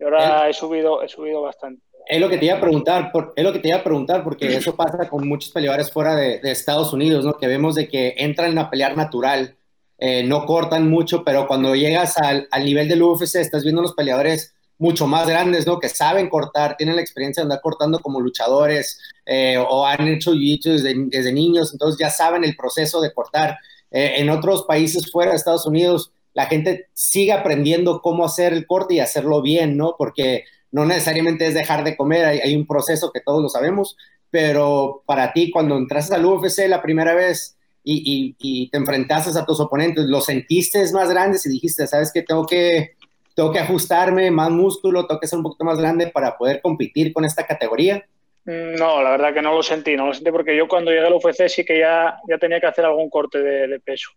y 0.00 0.04
ahora 0.04 0.48
he 0.48 0.52
subido, 0.52 1.02
he 1.02 1.08
subido 1.08 1.42
bastante. 1.42 1.82
Es 2.08 2.20
lo 2.20 2.28
que 2.30 2.38
te 2.38 2.46
iba 2.46 2.56
a 2.56 2.60
preguntar, 2.60 3.12
por, 3.12 3.34
es 3.36 3.44
lo 3.44 3.52
que 3.52 3.58
te 3.58 3.68
iba 3.68 3.78
a 3.78 3.84
preguntar, 3.84 4.24
porque 4.24 4.46
eso 4.56 4.74
pasa 4.74 5.08
con 5.08 5.28
muchos 5.28 5.52
peleadores 5.52 5.90
fuera 5.90 6.16
de, 6.16 6.40
Estados 6.44 6.92
Unidos, 6.92 7.24
¿no? 7.24 7.36
Que 7.36 7.46
vemos 7.46 7.74
de 7.74 7.88
que 7.88 8.14
entran 8.18 8.56
a 8.58 8.70
pelear 8.70 8.96
natural, 8.96 9.56
eh, 9.98 10.22
no 10.22 10.46
cortan 10.46 10.88
mucho, 10.88 11.24
pero 11.24 11.46
cuando 11.46 11.74
llegas 11.74 12.16
al, 12.18 12.48
al, 12.50 12.64
nivel 12.64 12.88
del 12.88 13.02
UFC 13.02 13.36
estás 13.36 13.62
viendo 13.62 13.82
los 13.82 13.94
peleadores 13.94 14.54
mucho 14.78 15.06
más 15.06 15.28
grandes, 15.28 15.66
¿no? 15.66 15.78
Que 15.80 15.88
saben 15.88 16.28
cortar, 16.28 16.76
tienen 16.76 16.96
la 16.96 17.02
experiencia 17.02 17.42
de 17.42 17.46
andar 17.46 17.60
cortando 17.60 17.98
como 17.98 18.20
luchadores 18.20 19.00
eh, 19.26 19.58
o 19.58 19.84
han 19.84 20.06
hecho 20.08 20.32
jiu 20.32 20.58
desde, 20.62 20.94
desde, 21.08 21.32
niños, 21.32 21.72
entonces 21.72 21.98
ya 21.98 22.10
saben 22.10 22.44
el 22.44 22.56
proceso 22.56 23.00
de 23.00 23.12
cortar. 23.12 23.58
Eh, 23.90 24.14
en 24.18 24.30
otros 24.30 24.64
países 24.64 25.10
fuera 25.10 25.32
de 25.32 25.36
Estados 25.36 25.66
Unidos, 25.66 26.12
la 26.32 26.46
gente 26.46 26.88
sigue 26.92 27.32
aprendiendo 27.32 28.00
cómo 28.00 28.24
hacer 28.24 28.52
el 28.52 28.66
corte 28.66 28.94
y 28.94 29.00
hacerlo 29.00 29.42
bien, 29.42 29.76
¿no? 29.76 29.96
Porque 29.98 30.44
no 30.70 30.84
necesariamente 30.84 31.46
es 31.46 31.54
dejar 31.54 31.84
de 31.84 31.96
comer, 31.96 32.24
hay, 32.26 32.54
un 32.54 32.66
proceso 32.66 33.10
que 33.12 33.20
todos 33.20 33.42
lo 33.42 33.48
sabemos, 33.48 33.96
pero 34.30 35.02
para 35.06 35.32
ti 35.32 35.50
cuando 35.50 35.76
entraste 35.76 36.14
al 36.14 36.26
UFC 36.26 36.68
la 36.68 36.82
primera 36.82 37.14
vez 37.14 37.56
y, 37.82 38.68
te 38.70 38.76
enfrentaste 38.76 39.38
a 39.38 39.46
tus 39.46 39.60
oponentes, 39.60 40.04
¿lo 40.04 40.20
sentiste 40.20 40.82
más 40.92 41.10
grandes 41.10 41.46
y 41.46 41.50
dijiste, 41.50 41.86
sabes 41.86 42.12
que 42.12 42.22
tengo 42.22 42.46
que 42.46 42.96
tengo 43.34 43.52
que 43.52 43.60
ajustarme, 43.60 44.32
más 44.32 44.50
músculo, 44.50 45.06
tengo 45.06 45.20
que 45.20 45.28
ser 45.28 45.36
un 45.36 45.44
poquito 45.44 45.64
más 45.64 45.78
grande 45.78 46.08
para 46.08 46.36
poder 46.36 46.60
competir 46.60 47.12
con 47.12 47.24
esta 47.24 47.46
categoría? 47.46 48.04
No, 48.44 49.00
la 49.00 49.10
verdad 49.10 49.32
que 49.32 49.42
no 49.42 49.54
lo 49.54 49.62
sentí, 49.62 49.94
no 49.94 50.06
lo 50.06 50.14
sentí 50.14 50.32
porque 50.32 50.56
yo 50.56 50.66
cuando 50.66 50.90
llegué 50.90 51.06
al 51.06 51.12
UFC 51.12 51.46
sí 51.48 51.64
que 51.64 51.78
ya, 51.78 52.18
ya 52.28 52.38
tenía 52.38 52.58
que 52.60 52.66
hacer 52.66 52.84
algún 52.84 53.08
corte 53.08 53.40
de, 53.40 53.78
peso. 53.78 54.10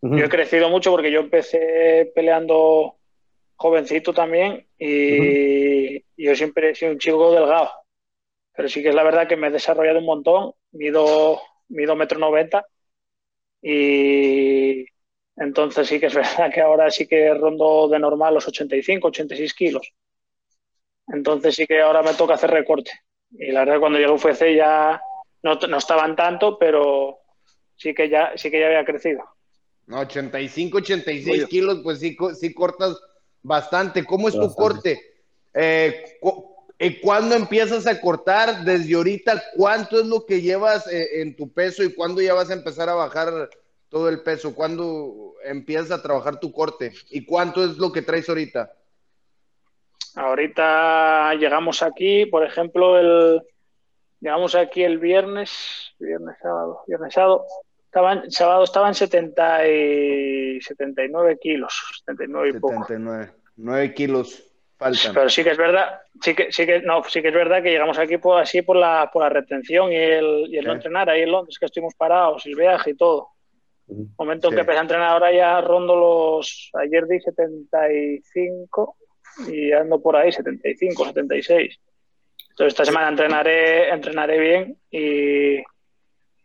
Yo 0.00 0.24
he 0.24 0.28
crecido 0.28 0.70
mucho 0.70 0.90
porque 0.90 1.12
yo 1.12 1.20
empecé 1.20 2.10
peleando 2.14 2.96
jovencito 3.62 4.12
también 4.12 4.66
y 4.76 6.00
yo 6.16 6.34
siempre 6.34 6.70
he 6.70 6.74
sido 6.74 6.92
un 6.92 6.98
chico 6.98 7.32
delgado. 7.32 7.70
Pero 8.54 8.68
sí 8.68 8.82
que 8.82 8.88
es 8.90 8.94
la 8.94 9.04
verdad 9.04 9.28
que 9.28 9.36
me 9.36 9.46
he 9.46 9.50
desarrollado 9.50 10.00
un 10.00 10.04
montón, 10.04 10.52
mido, 10.72 11.40
mido 11.68 11.96
metro 11.96 12.18
noventa 12.18 12.66
y 13.62 14.84
entonces 15.36 15.86
sí 15.86 16.00
que 16.00 16.06
es 16.06 16.14
verdad 16.22 16.52
que 16.52 16.60
ahora 16.60 16.90
sí 16.90 17.06
que 17.06 17.32
rondo 17.34 17.88
de 17.88 17.98
normal 17.98 18.34
los 18.34 18.48
85, 18.48 19.08
86 19.08 19.54
kilos. 19.54 19.92
Entonces 21.06 21.54
sí 21.54 21.66
que 21.66 21.80
ahora 21.80 22.02
me 22.02 22.14
toca 22.14 22.34
hacer 22.34 22.50
recorte. 22.50 22.90
Y 23.30 23.52
la 23.52 23.60
verdad 23.60 23.80
cuando 23.80 23.98
llegué 23.98 24.10
a 24.10 24.14
UFC 24.14 24.56
ya 24.56 25.00
no, 25.42 25.54
no 25.54 25.78
estaban 25.78 26.16
tanto, 26.16 26.58
pero 26.58 27.18
sí 27.76 27.94
que 27.94 28.08
ya, 28.08 28.32
sí 28.36 28.50
que 28.50 28.60
ya 28.60 28.66
había 28.66 28.84
crecido. 28.84 29.22
No, 29.86 30.00
85, 30.00 30.78
86 30.78 31.46
kilos, 31.46 31.80
pues 31.82 31.98
sí, 31.98 32.16
sí 32.38 32.54
cortas 32.54 33.00
bastante. 33.42 34.04
¿Cómo 34.04 34.28
es 34.28 34.34
tu 34.34 34.54
corte? 34.54 35.00
Eh, 35.54 36.18
eh, 36.78 37.00
¿Cuándo 37.00 37.34
empiezas 37.34 37.86
a 37.86 38.00
cortar? 38.00 38.64
Desde 38.64 38.94
ahorita, 38.94 39.42
¿cuánto 39.56 40.00
es 40.00 40.06
lo 40.06 40.24
que 40.24 40.40
llevas 40.40 40.86
eh, 40.92 41.20
en 41.20 41.36
tu 41.36 41.52
peso 41.52 41.82
y 41.82 41.94
cuándo 41.94 42.20
ya 42.20 42.34
vas 42.34 42.50
a 42.50 42.54
empezar 42.54 42.88
a 42.88 42.94
bajar 42.94 43.50
todo 43.88 44.08
el 44.08 44.22
peso? 44.22 44.54
¿Cuándo 44.54 45.34
empiezas 45.44 45.90
a 45.90 46.02
trabajar 46.02 46.40
tu 46.40 46.52
corte? 46.52 46.92
¿Y 47.10 47.24
cuánto 47.24 47.64
es 47.64 47.78
lo 47.78 47.92
que 47.92 48.02
traes 48.02 48.28
ahorita? 48.28 48.72
Ahorita 50.14 51.34
llegamos 51.34 51.82
aquí, 51.82 52.26
por 52.26 52.44
ejemplo, 52.44 52.98
el 52.98 53.42
llegamos 54.20 54.54
aquí 54.54 54.82
el 54.82 54.98
viernes, 54.98 55.94
viernes 55.98 56.36
sábado, 56.40 56.82
viernes 56.86 57.14
sábado, 57.14 57.44
estaban, 57.92 58.30
sábado 58.30 58.64
estaban 58.64 58.94
70 58.94 59.68
y 59.68 60.60
79 60.62 61.38
kilos, 61.38 61.74
79 62.06 62.48
y 62.48 62.52
79, 62.54 63.32
9 63.56 63.94
kilos 63.94 64.50
faltan. 64.78 65.12
Pero 65.12 65.28
sí 65.28 65.44
que 65.44 65.50
es 65.50 65.58
verdad, 65.58 66.00
sí 66.22 66.34
que, 66.34 66.50
sí 66.50 66.64
que, 66.64 66.80
no, 66.80 67.04
sí 67.04 67.20
que 67.20 67.28
es 67.28 67.34
verdad 67.34 67.62
que 67.62 67.70
llegamos 67.70 67.98
aquí 67.98 68.16
por, 68.16 68.40
así 68.40 68.62
por 68.62 68.76
la, 68.76 69.10
por 69.12 69.22
la 69.22 69.28
retención 69.28 69.92
y 69.92 69.96
el, 69.96 70.46
y 70.48 70.56
el 70.56 70.64
no 70.64 70.72
entrenar 70.72 71.10
ahí 71.10 71.20
en 71.20 71.32
Londres, 71.32 71.58
que 71.58 71.66
estuvimos 71.66 71.94
parados, 71.94 72.46
el 72.46 72.54
viaje 72.54 72.92
y 72.92 72.96
todo. 72.96 73.28
Momento 74.18 74.48
en 74.48 74.54
que 74.54 74.60
empecé 74.60 74.78
a 74.78 74.82
entrenar 74.82 75.10
ahora 75.10 75.30
ya 75.30 75.60
rondo 75.60 75.94
los, 75.94 76.70
ayer 76.72 77.06
di 77.06 77.20
75 77.20 78.96
y 79.48 79.70
ando 79.72 80.00
por 80.00 80.16
ahí 80.16 80.32
75, 80.32 81.08
76. 81.08 81.78
Entonces 82.52 82.72
esta 82.72 82.86
semana 82.86 83.08
entrenaré, 83.08 83.90
entrenaré 83.90 84.38
bien 84.38 84.78
y 84.90 85.62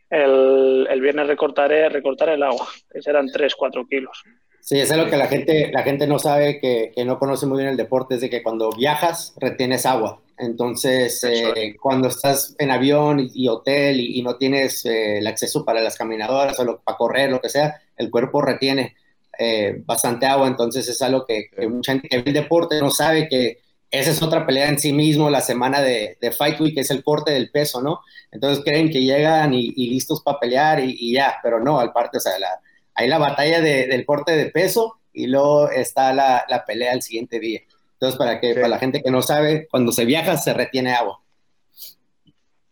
el, 0.10 0.88
el 0.89 1.02
viernes 1.02 1.28
recortaré, 1.28 1.89
recortaré 1.89 2.36
el 2.36 2.43
agua, 2.43 2.67
que 2.91 3.02
serán 3.02 3.28
3, 3.28 3.56
4 3.56 3.88
kilos. 3.88 4.24
Sí, 4.62 4.80
eso 4.80 4.96
es 4.96 5.00
lo 5.00 5.10
que 5.10 5.15
la 5.15 5.28
gente, 5.28 5.72
la 5.72 5.84
gente 5.84 6.08
no 6.08 6.20
sabe, 6.20 6.60
que, 6.60 6.91
que, 6.93 7.06
no 7.06 7.20
conoce 7.20 7.46
muy 7.46 7.60
bien 7.60 7.70
el 7.70 7.78
deporte, 7.78 8.15
es 8.15 8.22
de 8.22 8.30
que 8.30 8.43
cuando 8.43 8.70
viajas 8.72 9.34
retienes 9.38 9.86
agua. 9.86 10.22
Entonces, 10.38 11.24
eh, 11.24 11.76
cuando 11.82 12.10
estás 12.10 12.56
en 12.60 12.70
avión 12.70 13.28
y, 13.34 13.48
hotel 13.48 14.00
y, 14.00 14.22
no 14.22 14.36
tienes 14.38 14.86
eh, 14.86 15.17
el 15.17 15.28
acceso 15.28 15.65
para 15.65 15.82
las 15.82 15.96
caminadoras 15.96 16.60
o 16.60 16.80
para 16.80 16.98
correr, 16.98 17.32
lo 17.32 17.41
que 17.41 17.50
sea, 17.50 17.82
el 17.96 18.12
cuerpo 18.12 18.41
retiene 18.41 18.96
eh, 19.39 19.82
bastante 19.86 20.28
agua. 20.28 20.48
Entonces, 20.48 20.88
es 20.88 21.02
algo 21.02 21.26
que, 21.26 21.50
mucha 21.70 21.93
gente 21.93 22.08
que 22.10 22.17
ve 22.17 22.24
el 22.28 22.34
deporte 22.34 22.80
no 22.80 22.91
sabe 22.91 23.28
que 23.28 23.60
esa 23.89 24.12
es 24.12 24.21
otra 24.21 24.45
pelea 24.45 24.69
en 24.69 24.80
sí 24.80 24.91
mismo, 24.91 25.30
la 25.30 25.41
semana 25.41 25.82
de, 25.82 26.17
de 26.19 26.32
Fight 26.32 26.60
Week, 26.60 26.73
que 26.73 26.82
es 26.82 26.91
el 26.91 27.04
corte 27.04 27.32
del 27.32 27.52
peso, 27.52 27.82
¿no? 27.82 28.02
Entonces 28.32 28.63
creen 28.63 28.89
que 28.89 29.02
llegan 29.02 29.54
y, 29.54 29.71
listos 29.89 30.21
para 30.21 30.39
pelear 30.39 30.80
y, 30.84 31.13
ya, 31.13 31.38
pero 31.41 31.60
no, 31.60 31.80
al 31.80 31.93
parte, 31.93 32.17
o 32.17 32.21
sea, 32.21 32.38
la, 32.38 32.60
hay 32.93 33.08
la 33.08 33.17
batalla 33.17 33.62
del 33.62 34.06
corte 34.06 34.36
de 34.36 34.47
peso 34.47 35.00
y 35.13 35.28
luego 35.28 35.69
está 35.69 36.13
la, 36.13 36.45
la 36.50 36.65
pelea 36.65 36.93
el 36.93 37.02
siguiente 37.02 37.39
día. 37.39 37.62
Entonces, 37.93 38.17
para 38.17 38.39
que 38.39 38.54
para 38.54 38.67
la 38.67 38.80
gente 38.80 39.02
que 39.02 39.10
no 39.10 39.21
sabe, 39.21 39.67
cuando 39.71 39.91
se 39.91 40.06
viaja 40.06 40.38
se 40.38 40.54
retiene 40.54 40.93
agua. 40.93 41.19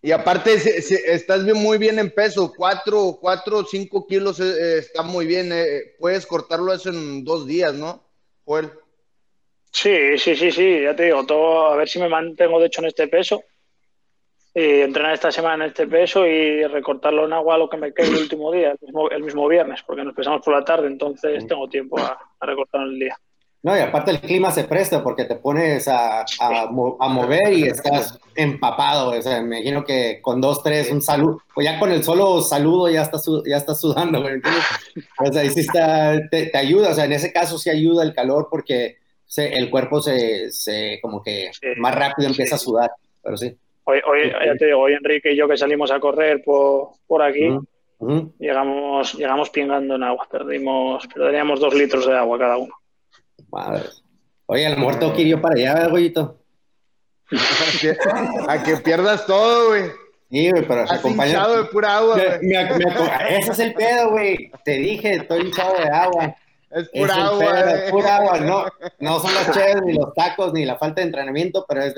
Y 0.05 0.11
aparte, 0.11 0.53
estás 1.11 1.41
muy 1.55 1.79
bien 1.79 1.97
en 1.97 2.11
peso, 2.11 2.53
4 2.55 3.19
o 3.19 3.65
5 3.65 4.05
kilos 4.05 4.39
eh, 4.39 4.77
está 4.77 5.01
muy 5.01 5.25
bien. 5.25 5.49
Eh, 5.51 5.95
puedes 5.97 6.27
cortarlo 6.27 6.71
eso 6.71 6.89
en 6.89 7.23
dos 7.23 7.47
días, 7.47 7.73
¿no, 7.73 8.03
Joel? 8.43 8.69
Sí, 9.75 10.17
sí, 10.17 10.37
sí, 10.37 10.51
sí, 10.51 10.83
ya 10.83 10.95
te 10.95 11.03
digo, 11.03 11.25
todo, 11.25 11.67
a 11.67 11.75
ver 11.75 11.89
si 11.89 11.99
me 11.99 12.07
mantengo 12.07 12.61
de 12.61 12.67
hecho 12.67 12.79
en 12.79 12.87
este 12.87 13.09
peso. 13.09 13.43
Y 14.53 14.79
entrenar 14.79 15.13
esta 15.13 15.33
semana 15.33 15.65
en 15.65 15.71
este 15.71 15.85
peso 15.85 16.25
y 16.25 16.63
recortarlo 16.63 17.25
en 17.25 17.33
agua 17.33 17.57
lo 17.57 17.69
que 17.69 17.75
me 17.75 17.93
quede 17.93 18.07
el 18.07 18.15
último 18.15 18.53
día, 18.53 18.73
el 19.11 19.21
mismo, 19.21 19.49
viernes, 19.49 19.81
porque 19.85 20.05
nos 20.05 20.15
pesamos 20.15 20.41
por 20.41 20.53
la 20.53 20.63
tarde, 20.63 20.87
entonces 20.87 21.45
tengo 21.45 21.67
tiempo 21.67 21.99
a, 21.99 22.17
a 22.39 22.45
recortarlo 22.45 22.87
en 22.87 22.93
el 22.93 22.99
día. 22.99 23.17
No, 23.65 23.75
y 23.75 23.79
aparte 23.79 24.11
el 24.11 24.21
clima 24.21 24.51
se 24.51 24.65
presta 24.65 25.03
porque 25.03 25.25
te 25.25 25.37
pones 25.37 25.87
a, 25.87 26.23
a, 26.39 26.67
mover 26.69 27.51
y 27.51 27.63
estás 27.63 28.19
empapado. 28.35 29.09
O 29.09 29.21
sea, 29.23 29.41
me 29.41 29.57
imagino 29.57 29.83
que 29.83 30.19
con 30.21 30.39
dos, 30.39 30.61
tres, 30.61 30.91
un 30.91 31.01
saludo, 31.01 31.41
o 31.55 31.63
ya 31.63 31.79
con 31.79 31.91
el 31.91 32.03
solo 32.03 32.41
saludo 32.41 32.89
ya 32.89 33.01
estás, 33.01 33.25
ya 33.43 33.57
estás 33.57 33.81
sudando, 33.81 34.23
O 35.17 35.31
sea, 35.33 35.41
ahí 35.41 35.49
sí 35.49 35.61
está, 35.61 36.29
te, 36.29 36.55
ayuda, 36.55 36.91
o 36.91 36.93
sea, 36.93 37.05
en 37.05 37.13
ese 37.13 37.33
caso 37.33 37.57
sí 37.57 37.71
ayuda 37.71 38.03
el 38.03 38.13
calor 38.13 38.49
porque 38.51 38.97
el 39.37 39.69
cuerpo 39.69 40.01
se, 40.01 40.51
se 40.51 40.99
como 41.01 41.21
que 41.21 41.51
más 41.77 41.95
rápido 41.95 42.29
empieza 42.29 42.55
a 42.55 42.59
sudar, 42.59 42.91
pero 43.21 43.37
sí. 43.37 43.55
Hoy, 43.85 43.99
hoy, 44.07 44.31
ya 44.31 44.55
te 44.55 44.65
digo, 44.65 44.79
hoy 44.79 44.93
Enrique 44.93 45.31
y 45.31 45.35
yo 45.35 45.47
que 45.47 45.57
salimos 45.57 45.91
a 45.91 45.99
correr 45.99 46.43
por, 46.43 46.89
por 47.05 47.21
aquí, 47.21 47.49
llegamos, 48.39 49.13
llegamos 49.13 49.49
pingando 49.51 49.95
en 49.95 50.03
agua, 50.03 50.27
perdimos, 50.29 51.05
perderíamos 51.07 51.59
dos 51.59 51.73
litros 51.73 52.07
de 52.07 52.17
agua 52.17 52.39
cada 52.39 52.57
uno. 52.57 52.73
Madre. 53.51 53.83
Oye, 54.47 54.65
a 54.65 54.71
lo 54.71 54.77
mejor 54.77 54.99
tengo 54.99 55.13
que 55.13 55.21
ir 55.21 55.27
yo 55.27 55.41
para 55.41 55.55
allá, 55.55 55.87
güeyito. 55.87 56.39
a, 58.47 58.63
que, 58.63 58.77
pierdas 58.77 59.25
todo, 59.25 59.69
güey. 59.69 59.83
Sí, 60.29 60.49
güey, 60.49 60.67
pero 60.67 60.85
acompañado 60.89 61.57
de 61.57 61.69
pura 61.69 61.97
agua, 61.97 62.15
güey. 62.15 62.53
ese 63.29 63.51
es 63.51 63.59
el 63.59 63.73
pedo, 63.73 64.11
güey. 64.11 64.51
Te 64.63 64.71
dije, 64.73 65.15
estoy 65.15 65.41
hinchado 65.41 65.75
de 65.77 65.89
agua. 65.89 66.35
Es 66.75 66.89
pura 66.89 67.15
agua. 67.15 67.61
es 67.61 67.91
pura 67.91 68.15
agua. 68.17 68.39
No, 68.39 68.65
no 68.99 69.19
son 69.19 69.33
las 69.33 69.51
cheves, 69.51 69.81
ni 69.85 69.93
los 69.93 70.13
tacos, 70.13 70.51
ni 70.51 70.65
la 70.65 70.75
falta 70.75 70.99
de 70.99 71.07
entrenamiento, 71.07 71.65
pero 71.65 71.81
es, 71.81 71.95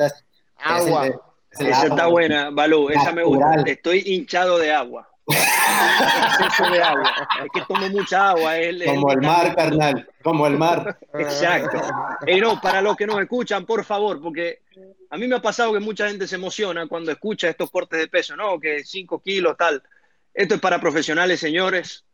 agua. 0.56 1.08
Es 1.08 1.60
Esa 1.60 1.88
está 1.88 2.06
buena, 2.06 2.52
Balú, 2.52 2.90
esa 2.90 3.12
me 3.12 3.24
gusta. 3.24 3.64
Estoy 3.66 4.04
hinchado 4.06 4.60
de 4.60 4.72
agua. 4.72 5.10
de 5.28 6.84
agua. 6.84 7.12
Es 7.44 7.50
que 7.54 7.62
tomo 7.68 7.90
mucha 7.90 8.30
agua. 8.30 8.54
como 8.86 9.12
el 9.12 9.22
mar, 9.22 9.56
carnal. 9.56 10.08
Como 10.24 10.46
el 10.46 10.58
mar. 10.60 11.00
Exacto. 11.16 11.82
Y 12.28 12.40
no, 12.40 12.62
para 12.62 12.80
los 12.80 12.96
que 12.96 13.08
nos 13.08 13.20
escuchan, 13.20 13.66
por 13.66 13.84
favor, 13.84 14.22
porque 14.22 14.62
a 15.10 15.18
mí 15.18 15.28
me 15.28 15.38
ha 15.38 15.42
pasado 15.42 15.74
que 15.74 15.80
mucha 15.80 16.08
gente 16.08 16.28
se 16.28 16.36
emociona 16.36 16.88
cuando 16.88 17.12
escucha 17.12 17.50
estos 17.50 17.72
cortes 17.72 18.00
de 18.00 18.08
peso, 18.08 18.36
¿no? 18.36 18.60
Que 18.60 18.84
5 18.84 19.24
kilos, 19.24 19.58
tal. 19.58 19.82
Esto 20.36 20.54
es 20.54 20.62
para 20.62 20.80
profesionales, 20.80 21.40
señores. 21.40 22.06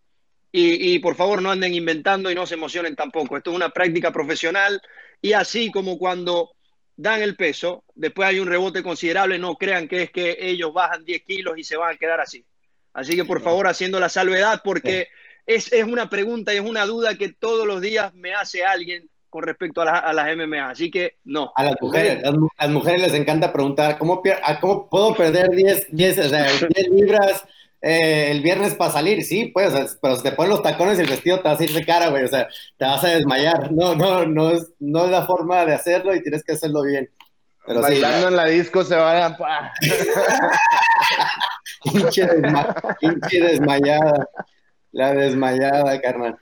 Y, 0.55 0.93
y, 0.93 0.99
por 0.99 1.15
favor 1.15 1.41
no 1.41 1.49
anden 1.49 1.73
inventando 1.73 2.29
y 2.29 2.35
no 2.35 2.45
se 2.45 2.53
emocionen 2.53 2.95
tampoco. 2.95 3.35
Esto 3.35 3.49
es 3.49 3.55
una 3.55 3.69
práctica 3.69 4.11
profesional 4.11 4.79
y 5.19 5.33
así 5.33 5.71
como 5.71 5.97
cuando 5.97 6.51
dan 6.95 7.21
el 7.23 7.35
peso, 7.35 7.83
después 7.95 8.29
hay 8.29 8.39
un 8.39 8.47
rebote 8.47 8.83
considerable, 8.83 9.39
no 9.39 9.55
crean 9.55 9.87
que 9.87 10.03
es 10.03 10.11
que 10.11 10.37
ellos 10.39 10.71
bajan 10.73 11.03
10 11.05 11.23
kilos 11.23 11.57
y 11.57 11.63
se 11.63 11.75
van 11.75 11.95
a 11.95 11.97
quedar 11.97 12.21
así. 12.21 12.45
Así 12.93 13.15
que 13.15 13.25
por 13.25 13.41
favor 13.41 13.67
haciendo 13.67 13.99
la 13.99 14.09
salvedad 14.09 14.61
porque 14.63 15.07
es, 15.47 15.73
es, 15.73 15.83
una 15.85 16.09
pregunta 16.09 16.53
y 16.53 16.57
es 16.57 16.63
una 16.63 16.85
duda 16.85 17.17
que 17.17 17.29
todos 17.29 17.65
los 17.65 17.81
días 17.81 18.13
me 18.13 18.33
hace 18.33 18.63
alguien 18.63 19.09
con 19.29 19.43
respecto 19.43 19.81
a, 19.81 20.13
las 20.13 20.37
MMA. 20.37 20.69
Así 20.69 20.91
que 20.91 21.15
no. 21.23 21.51
A 21.55 21.63
las 21.63 21.75
mujeres, 21.81 22.21
las, 22.21 22.35
las 22.59 22.69
mujeres 22.69 23.01
les 23.01 23.13
encanta 23.15 23.51
preguntar, 23.51 23.97
¿cómo, 23.97 24.21
cómo 24.61 24.89
puedo 24.89 25.15
perder 25.15 25.49
10, 25.49 25.87
10, 25.89 26.19
o 26.19 26.29
sea, 26.29 26.43
10 26.43 26.89
libras? 26.91 27.43
Eh, 27.85 28.31
el 28.31 28.41
viernes 28.41 28.75
para 28.75 28.93
salir, 28.93 29.25
sí, 29.25 29.47
pues, 29.47 29.97
pero 30.01 30.15
si 30.15 30.23
te 30.23 30.31
ponen 30.31 30.51
los 30.51 30.63
tacones 30.63 30.97
y 30.97 31.01
el 31.01 31.09
vestido 31.09 31.41
te 31.41 31.49
vas 31.49 31.59
a 31.59 31.63
ir 31.65 31.73
de 31.73 31.85
cara, 31.85 32.07
güey, 32.07 32.23
o 32.23 32.27
sea, 32.29 32.47
te 32.77 32.85
vas 32.85 33.03
a 33.03 33.09
desmayar. 33.09 33.73
No, 33.73 33.93
no, 33.93 34.25
no 34.25 34.51
es, 34.51 34.71
no 34.79 35.03
es 35.03 35.11
la 35.11 35.25
forma 35.25 35.65
de 35.65 35.73
hacerlo 35.73 36.15
y 36.15 36.23
tienes 36.23 36.45
que 36.45 36.53
hacerlo 36.53 36.83
bien. 36.83 37.09
Pero 37.67 37.81
Bailando 37.81 38.29
en 38.29 38.37
la 38.37 38.45
disco 38.45 38.85
se 38.85 38.95
va 38.95 39.25
a... 39.25 39.73
pinche, 41.83 42.25
desmayada. 43.41 44.29
La 44.93 45.13
desmayada, 45.13 45.99
carnal. 45.99 46.37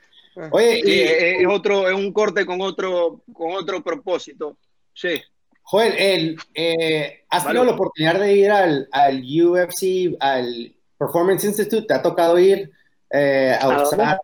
Oye, 0.52 0.80
y, 0.86 1.00
es 1.42 1.48
otro, 1.48 1.90
es 1.90 1.96
un 1.96 2.14
corte 2.14 2.46
con 2.46 2.62
otro, 2.62 3.24
con 3.34 3.54
otro 3.54 3.82
propósito. 3.82 4.60
Sí. 4.94 5.20
Joel, 5.64 5.96
el, 5.98 6.38
eh, 6.54 7.24
¿has 7.32 7.46
tenido 7.46 7.66
la 7.66 7.72
oportunidad 7.72 8.20
de 8.20 8.36
ir 8.36 8.52
al, 8.52 8.88
al 8.92 9.24
UFC, 9.24 10.16
al 10.20 10.76
Performance 11.02 11.44
Institute, 11.46 11.88
te 11.88 11.96
ha 11.96 12.02
tocado 12.04 12.38
ir 12.38 12.70
eh, 13.10 13.58
a 13.60 14.20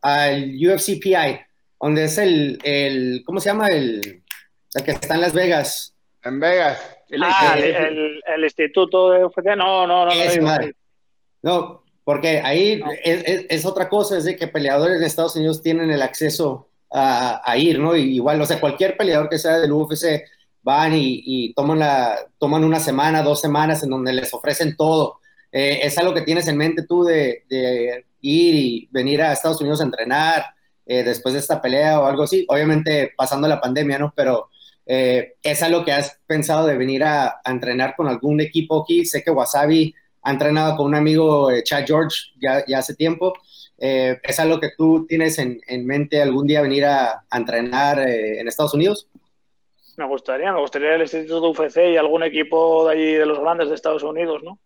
al 0.00 0.56
UFC 0.56 0.98
PI, 1.02 1.38
donde 1.78 2.04
es 2.04 2.16
el, 2.16 2.58
el, 2.64 3.22
¿cómo 3.26 3.40
se 3.40 3.50
llama? 3.50 3.66
El, 3.66 4.22
el 4.74 4.84
que 4.84 4.92
está 4.92 5.16
en 5.16 5.20
Las 5.20 5.34
Vegas. 5.34 5.94
En 6.24 6.40
Vegas. 6.40 6.80
ah, 7.22 7.56
el, 7.58 8.22
el, 8.26 8.42
instituto 8.42 9.10
de 9.10 9.26
UFC, 9.26 9.44
no, 9.54 9.86
no, 9.86 10.06
no. 10.06 10.10
no, 10.40 10.58
no, 11.42 11.84
porque 12.04 12.40
ahí 12.42 12.82
Es, 13.04 13.44
es, 13.50 13.66
otra 13.66 13.90
cosa, 13.90 14.16
es 14.16 14.24
de 14.24 14.34
que 14.34 14.48
peleadores 14.48 15.00
de 15.00 15.06
Estados 15.06 15.36
Unidos 15.36 15.60
tienen 15.60 15.90
el 15.90 16.00
acceso 16.00 16.70
a, 16.90 17.42
a 17.44 17.58
ir, 17.58 17.78
¿no? 17.78 17.94
igual, 17.94 18.40
o 18.40 18.46
sea, 18.46 18.60
cualquier 18.60 18.96
peleador 18.96 19.28
que 19.28 19.38
sea 19.38 19.58
del 19.58 19.72
UFC 19.72 20.24
van 20.62 20.94
y, 20.94 21.20
y, 21.22 21.52
toman, 21.52 21.80
la, 21.80 22.18
toman 22.38 22.64
una 22.64 22.80
semana, 22.80 23.22
dos 23.22 23.42
semanas 23.42 23.82
en 23.82 23.90
donde 23.90 24.14
les 24.14 24.32
ofrecen 24.32 24.74
todo 24.74 25.18
eh, 25.50 25.80
¿Es 25.82 25.96
algo 25.98 26.14
que 26.14 26.22
tienes 26.22 26.46
en 26.48 26.56
mente 26.56 26.84
tú 26.86 27.04
de, 27.04 27.44
ir 28.20 28.54
y 28.54 28.88
venir 28.90 29.22
a 29.22 29.32
Estados 29.32 29.60
Unidos 29.60 29.80
a 29.80 29.84
entrenar 29.84 30.44
eh, 30.84 31.02
después 31.02 31.34
de 31.34 31.40
esta 31.40 31.60
pelea 31.60 32.00
o 32.00 32.06
algo 32.06 32.24
así? 32.24 32.44
Obviamente 32.48 33.12
pasando 33.16 33.48
la 33.48 33.60
pandemia, 33.60 33.98
¿no? 33.98 34.12
Pero 34.14 34.50
eh, 34.86 35.36
¿es 35.42 35.62
algo 35.62 35.84
que 35.84 35.92
has 35.92 36.18
pensado 36.26 36.66
de 36.66 36.76
venir 36.76 37.04
a, 37.04 37.40
entrenar 37.44 37.94
con 37.96 38.08
algún 38.08 38.40
equipo 38.40 38.82
aquí? 38.82 39.04
Sé 39.04 39.22
que 39.22 39.30
Wasabi 39.30 39.94
ha 40.22 40.30
entrenado 40.32 40.76
con 40.76 40.86
un 40.86 40.94
amigo, 40.94 41.50
Chad 41.62 41.84
George, 41.86 42.16
ya, 42.40 42.64
ya 42.66 42.78
hace 42.78 42.94
tiempo. 42.94 43.32
¿Es 43.80 44.40
algo 44.40 44.58
que 44.58 44.70
tú 44.76 45.06
tienes 45.06 45.38
en, 45.38 45.60
mente 45.86 46.20
algún 46.20 46.48
día 46.48 46.60
venir 46.60 46.84
a, 46.84 47.24
entrenar 47.30 48.00
en 48.00 48.48
Estados 48.48 48.74
Unidos? 48.74 49.08
Me 49.96 50.04
gustaría, 50.04 50.52
me 50.52 50.60
gustaría 50.60 50.96
el 50.96 51.02
Instituto 51.02 51.50
UFC 51.50 51.78
y 51.92 51.96
algún 51.96 52.24
equipo 52.24 52.88
de 52.88 52.92
allí 52.92 53.12
de 53.14 53.26
los 53.26 53.38
grandes 53.38 53.68
de 53.68 53.76
Estados 53.76 54.02
Unidos, 54.02 54.42
¿no? 54.42 54.58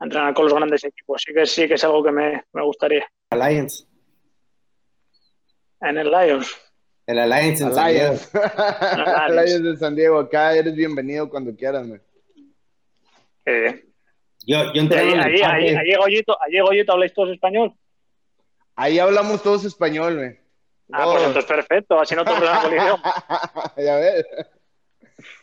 Entrenar 0.00 0.34
con 0.34 0.44
los 0.44 0.54
grandes 0.54 0.84
equipos. 0.84 1.22
Sí 1.24 1.32
que 1.32 1.46
sí 1.46 1.68
que 1.68 1.74
es 1.74 1.84
algo 1.84 2.02
que 2.02 2.12
me, 2.12 2.44
me 2.52 2.62
gustaría. 2.62 3.06
Alliance. 3.30 3.86
En 5.80 5.98
el 5.98 6.10
Lions. 6.10 6.54
El 7.06 7.18
Alliance 7.18 7.62
en 7.62 7.78
Alliance. 7.78 8.24
San 8.26 8.42
Diego. 8.42 9.10
Alliance 9.16 9.60
de 9.60 9.76
San 9.76 9.96
Diego. 9.96 10.18
Acá 10.18 10.54
eres 10.54 10.74
bienvenido 10.74 11.28
cuando 11.28 11.54
quieras, 11.54 11.86
güey. 11.86 12.00
Eh. 13.44 13.84
Yo, 14.46 14.72
yo 14.72 14.80
entré 14.80 15.00
ahí, 15.00 15.12
ahí, 15.12 15.42
ahí, 15.42 15.74
ahí, 15.74 15.96
Goyito, 15.96 16.36
ahí, 16.40 16.60
Goyito, 16.60 16.92
¿habláis 16.92 17.12
todos 17.12 17.30
español? 17.30 17.74
Ahí 18.76 18.98
hablamos 18.98 19.42
todos 19.42 19.64
español, 19.64 20.16
güey. 20.16 20.38
Ah, 20.92 21.04
pues 21.04 21.24
entonces 21.24 21.44
perfecto, 21.44 21.98
así 21.98 22.14
no 22.14 22.24
te 22.24 22.30
problema 22.30 22.62
con 22.62 22.72
el 22.72 22.80
idioma. 22.80 23.24
ya 23.76 23.96
ves. 23.96 24.24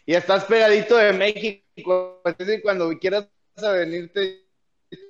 Y 0.05 0.13
estás 0.13 0.45
pegadito 0.45 0.95
de 0.95 1.11
México, 1.11 2.21
así 2.23 2.61
cuando 2.61 2.89
quieras 2.97 3.27
a 3.61 3.71
venirte 3.71 4.43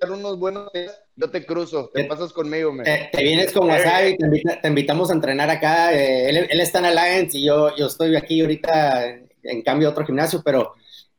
a 0.01 0.11
unos 0.11 0.37
buenos 0.37 0.71
días, 0.73 1.01
yo 1.15 1.29
te 1.29 1.45
cruzo, 1.45 1.89
te, 1.93 2.05
pasas 2.05 2.33
conmigo, 2.33 2.71
me. 2.71 2.83
Te, 2.83 3.23
vienes 3.23 3.51
con 3.51 3.67
Wasabi, 3.67 4.17
te, 4.17 4.67
invitamos 4.67 5.09
a 5.09 5.13
entrenar 5.13 5.49
acá. 5.49 5.93
Eh, 5.93 6.29
él, 6.29 6.47
él, 6.49 6.61
está 6.61 6.79
en 6.79 6.85
Alliance 6.85 7.37
y 7.37 7.45
yo, 7.45 7.75
yo 7.75 7.87
estoy 7.87 8.15
aquí 8.15 8.41
ahorita 8.41 9.05
en, 9.43 9.61
cambio 9.61 9.89
otro 9.89 10.05
gimnasio, 10.05 10.41
pero, 10.43 10.73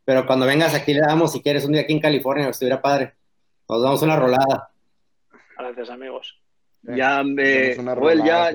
pero 0.04 0.26
cuando 0.26 0.46
vengas 0.46 0.74
aquí 0.74 0.94
le 0.94 1.00
damos, 1.00 1.32
si 1.32 1.42
quieres, 1.42 1.64
un 1.64 1.72
día 1.72 1.82
aquí 1.82 1.92
en 1.92 2.00
California, 2.00 2.48
estuviera 2.48 2.80
padre. 2.80 3.14
Nos 3.68 3.82
damos 3.82 4.02
una 4.02 4.16
rolada. 4.16 4.70
Gracias, 5.58 5.90
amigos. 5.90 6.38
Ya, 6.82 7.22
me, 7.22 7.76
Joel, 7.76 8.22
ya, 8.24 8.50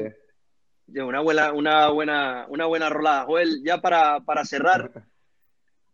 una 1.04 1.22
buena, 1.22 1.52
una 1.54 1.90
buena, 1.90 2.46
una 2.50 2.66
buena 2.66 2.90
rolada. 2.90 3.26
Joel, 3.26 3.64
ya 3.64 3.82
para, 3.82 4.20
para 4.22 4.46
cerrar. 4.46 4.92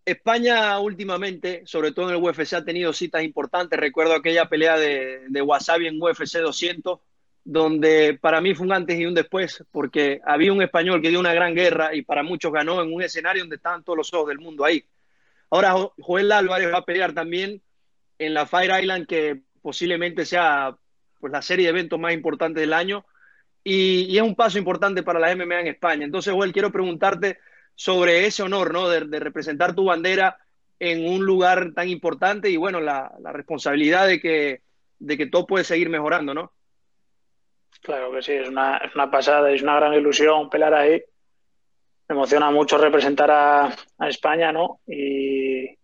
España 0.05 0.77
últimamente, 0.79 1.63
sobre 1.65 1.91
todo 1.91 2.09
en 2.09 2.15
el 2.15 2.23
UFC, 2.23 2.53
ha 2.53 2.63
tenido 2.63 2.93
citas 2.93 3.23
importantes. 3.23 3.79
Recuerdo 3.79 4.13
aquella 4.13 4.47
pelea 4.47 4.77
de, 4.77 5.41
Wasabi 5.41 5.87
en 5.87 5.99
UFC 5.99 6.37
200, 6.37 6.99
donde 7.43 8.17
para 8.21 8.39
mí 8.39 8.53
fue 8.53 8.67
un 8.67 8.73
antes 8.73 8.99
y 8.99 9.05
un 9.05 9.15
después, 9.15 9.63
porque 9.71 10.21
había 10.23 10.53
un 10.53 10.61
español 10.61 11.01
que 11.01 11.09
dio 11.09 11.19
una 11.19 11.33
gran 11.33 11.55
guerra 11.55 11.95
y 11.95 12.03
para 12.03 12.21
muchos 12.21 12.53
ganó 12.53 12.83
en 12.83 12.93
un 12.93 13.01
escenario 13.01 13.41
donde 13.41 13.55
estaban 13.55 13.83
todos 13.83 13.97
los 13.97 14.13
ojos 14.13 14.27
del 14.27 14.39
mundo 14.39 14.63
ahí. 14.63 14.85
Ahora 15.49 15.75
Joel 15.99 16.31
Álvarez 16.31 16.71
va 16.71 16.79
a 16.79 16.85
pelear 16.85 17.13
también 17.13 17.61
en 18.19 18.33
la 18.33 18.45
Fire 18.45 18.79
Island, 18.79 19.07
que 19.07 19.41
posiblemente 19.61 20.25
sea 20.25 20.77
pues, 21.19 21.33
la 21.33 21.41
serie 21.41 21.65
de 21.65 21.71
eventos 21.71 21.99
más 21.99 22.13
importantes 22.13 22.61
del 22.61 22.73
año, 22.73 23.05
y, 23.63 24.03
y 24.03 24.17
es 24.17 24.23
un 24.23 24.35
paso 24.35 24.59
importante 24.59 25.01
para 25.01 25.19
la 25.19 25.35
MMA 25.35 25.61
en 25.61 25.67
España. 25.67 26.05
Entonces, 26.05 26.31
Joel, 26.31 26.53
quiero 26.53 26.71
preguntarte 26.71 27.39
sobre 27.75 28.25
ese 28.25 28.43
honor, 28.43 28.73
¿no? 28.73 28.89
De, 28.89 29.19
representar 29.19 29.75
tu 29.75 29.85
bandera 29.85 30.37
en 30.79 31.07
un 31.07 31.25
lugar 31.25 31.73
tan 31.73 31.89
importante 31.89 32.49
y 32.49 32.57
bueno, 32.57 32.79
la, 32.79 33.11
responsabilidad 33.33 34.07
de 34.07 34.19
que, 34.19 34.61
de 34.99 35.17
que 35.17 35.27
todo 35.27 35.45
puede 35.45 35.63
seguir 35.63 35.89
mejorando, 35.89 36.33
¿no? 36.33 36.51
Claro 37.81 38.11
que 38.11 38.21
sí, 38.21 38.31
es 38.31 38.49
una, 38.49 38.77
es 38.77 38.95
una 38.95 39.11
pasada, 39.11 39.51
es 39.51 39.61
una 39.61 39.75
gran 39.75 39.93
ilusión 39.93 40.49
pelear 40.49 40.73
ahí. 40.73 41.03
Me 42.07 42.15
emociona 42.15 42.49
mucho 42.51 42.77
representar 42.77 43.29
a, 43.31 43.75
España, 44.07 44.51
¿no? 44.51 44.79
Y, 44.87 45.65
y, 45.69 45.77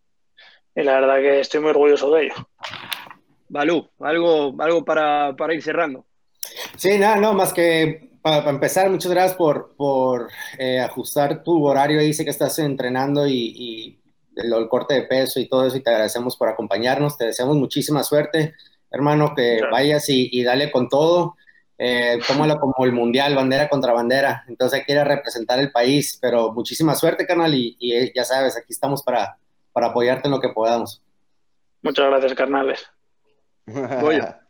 la 0.75 0.99
verdad 0.99 1.17
que 1.17 1.39
estoy 1.41 1.59
muy 1.59 1.71
orgulloso 1.71 2.13
de 2.13 2.25
ello. 2.25 2.35
Balú, 3.49 3.89
algo, 3.99 4.55
algo 4.59 4.85
para, 4.85 5.35
para 5.35 5.53
ir 5.53 5.61
cerrando. 5.61 6.05
Sí, 6.81 6.97
nada, 6.97 7.17
no, 7.17 7.33
más 7.33 7.53
que 7.53 8.09
para, 8.23 8.49
empezar, 8.49 8.89
muchas 8.89 9.11
gracias 9.11 9.37
por, 9.37 9.75
por 9.75 10.31
eh, 10.57 10.79
ajustar 10.79 11.43
tu 11.43 11.63
horario. 11.63 11.99
Dice 11.99 12.23
que 12.23 12.31
estás 12.31 12.57
entrenando 12.57 13.27
y, 13.27 13.99
el, 14.35 14.67
corte 14.67 14.95
de 14.95 15.03
peso 15.03 15.39
y 15.39 15.47
todo 15.47 15.67
eso, 15.67 15.77
y 15.77 15.81
te 15.81 15.91
agradecemos 15.91 16.35
por 16.35 16.49
acompañarnos. 16.49 17.19
Te 17.19 17.25
deseamos 17.25 17.55
muchísima 17.55 18.01
suerte, 18.03 18.55
hermano, 18.89 19.35
que 19.35 19.61
vayas 19.71 20.05
y, 20.09 20.43
dale 20.43 20.71
con 20.71 20.89
todo. 20.89 21.35
Eh, 21.77 22.19
tómalo 22.27 22.59
como 22.59 22.83
el 22.83 22.93
mundial, 22.93 23.35
bandera 23.35 23.69
contra 23.69 23.93
bandera. 23.93 24.43
Entonces, 24.47 24.81
quiere 24.83 25.03
representar 25.03 25.59
el 25.59 25.71
país, 25.71 26.17
pero 26.19 26.51
muchísima 26.51 26.95
suerte, 26.95 27.27
carnal, 27.27 27.53
y, 27.53 27.77
y 27.79 28.11
ya 28.11 28.25
sabes, 28.25 28.57
aquí 28.57 28.73
estamos 28.73 29.03
para, 29.03 29.37
para 29.71 29.89
apoyarte 29.89 30.29
en 30.29 30.31
lo 30.31 30.41
que 30.41 30.49
podamos. 30.49 30.99
Muchas 31.83 32.07
gracias, 32.07 32.33
carnales. 32.33 32.83
Oye. 34.03 34.40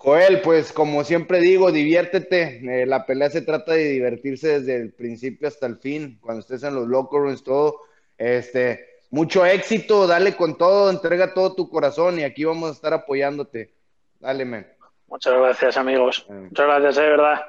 Joel, 0.00 0.40
pues 0.42 0.72
como 0.72 1.02
siempre 1.02 1.40
digo, 1.40 1.72
diviértete. 1.72 2.82
Eh, 2.82 2.86
la 2.86 3.04
pelea 3.04 3.30
se 3.30 3.42
trata 3.42 3.72
de 3.72 3.88
divertirse 3.90 4.60
desde 4.60 4.76
el 4.76 4.92
principio 4.92 5.48
hasta 5.48 5.66
el 5.66 5.78
fin, 5.78 6.18
cuando 6.20 6.40
estés 6.40 6.62
en 6.62 6.76
los 6.76 6.86
locker 6.86 7.20
rooms, 7.20 7.42
todo. 7.42 7.80
Este, 8.16 9.00
mucho 9.10 9.44
éxito, 9.44 10.06
dale 10.06 10.36
con 10.36 10.56
todo, 10.56 10.88
entrega 10.88 11.34
todo 11.34 11.54
tu 11.54 11.68
corazón 11.68 12.20
y 12.20 12.22
aquí 12.22 12.44
vamos 12.44 12.70
a 12.70 12.72
estar 12.74 12.94
apoyándote. 12.94 13.74
Dale, 14.20 14.44
men. 14.44 14.66
Muchas 15.08 15.34
gracias, 15.34 15.76
amigos. 15.76 16.24
Eh. 16.30 16.32
Muchas 16.32 16.66
gracias, 16.66 16.96
de 16.96 17.02
verdad. 17.02 17.40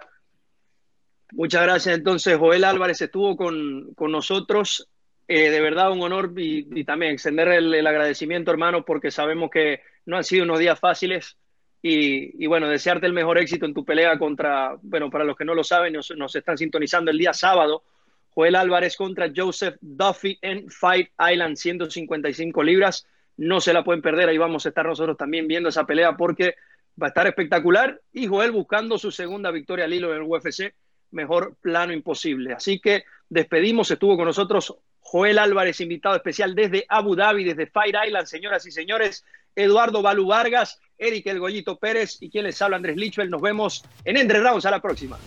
Muchas 1.34 1.62
gracias. 1.62 1.98
Entonces, 1.98 2.38
Joel 2.38 2.64
Álvarez 2.64 3.00
estuvo 3.00 3.38
con, 3.38 3.94
con 3.94 4.12
nosotros 4.12 4.90
Eh, 5.32 5.52
de 5.52 5.62
verdad 5.62 5.92
un 5.92 6.02
honor 6.02 6.34
y, 6.38 6.84
también 6.86 7.12
extender 7.12 7.50
el, 7.50 7.86
agradecimiento, 7.86 8.50
hermano, 8.50 8.84
porque 8.84 9.12
sabemos 9.12 9.52
que 9.52 9.84
no 10.08 10.18
han 10.18 10.24
sido 10.24 10.44
unos 10.44 10.58
días 10.58 10.80
fáciles. 10.80 11.38
Y, 11.82 12.46
bueno, 12.48 12.68
desearte 12.68 13.06
el 13.06 13.14
mejor 13.14 13.38
éxito 13.38 13.66
en 13.66 13.74
tu 13.74 13.86
pelea 13.86 14.18
contra, 14.20 14.76
bueno, 14.82 15.10
para 15.10 15.24
los 15.24 15.38
que 15.38 15.46
no 15.46 15.56
lo 15.56 15.64
saben, 15.64 15.94
nos, 15.94 16.36
están 16.36 16.58
sintonizando 16.58 17.10
el 17.12 17.18
día 17.18 17.34
sábado. 17.34 17.84
Joel 18.32 18.56
Álvarez 18.56 18.96
contra 18.96 19.32
Joseph 19.34 19.78
Duffy 19.82 20.38
en 20.42 20.70
Fight 20.70 21.10
Island, 21.20 21.56
155 21.56 22.64
libras. 22.64 23.08
No 23.38 23.62
se 23.62 23.74
la 23.74 23.84
pueden 23.84 24.02
perder, 24.02 24.28
ahí 24.30 24.38
vamos 24.38 24.66
a 24.66 24.70
estar 24.70 24.86
nosotros 24.86 25.18
también 25.18 25.48
viendo 25.48 25.70
esa 25.70 25.86
pelea 25.86 26.18
porque 26.18 26.56
va 27.02 27.08
a 27.08 27.10
estar 27.10 27.28
espectacular. 27.28 28.02
Y 28.12 28.28
Joel 28.28 28.52
buscando 28.52 28.98
su 28.98 29.12
segunda 29.12 29.50
victoria 29.52 29.86
al 29.86 29.94
hilo 29.94 30.14
en 30.14 30.22
el 30.22 30.28
UFC, 30.28 30.74
mejor 31.12 31.56
plano 31.62 31.94
imposible. 31.94 32.54
Así 32.54 32.80
que 32.80 33.04
despedimos, 33.30 33.90
estuvo 33.90 34.18
con 34.18 34.26
nosotros 34.26 34.76
Joel 35.00 35.40
Álvarez, 35.40 35.80
invitado 35.82 36.16
especial 36.16 36.54
desde 36.54 36.86
Abu 36.90 37.16
Dhabi, 37.16 37.44
desde 37.46 37.68
Fire 37.68 37.96
Island, 38.06 38.28
señoras 38.28 38.66
y 38.66 38.72
señores. 38.72 39.26
Eduardo 39.56 40.02
Balú 40.02 40.28
Vargas, 40.28 40.80
Eric 41.00 41.26
El 41.28 41.40
Goyito 41.40 41.80
Pérez 41.80 42.18
y 42.20 42.30
quien 42.30 42.44
les 42.44 42.62
habla 42.62 42.78
Andrés 42.78 42.98
Lichwell. 42.98 43.30
Nos 43.30 43.42
vemos 43.42 43.84
en 44.06 44.18
Entre 44.18 44.40
Rounds. 44.40 44.66
A 44.66 44.72
la 44.72 44.82
próxima. 44.82 45.18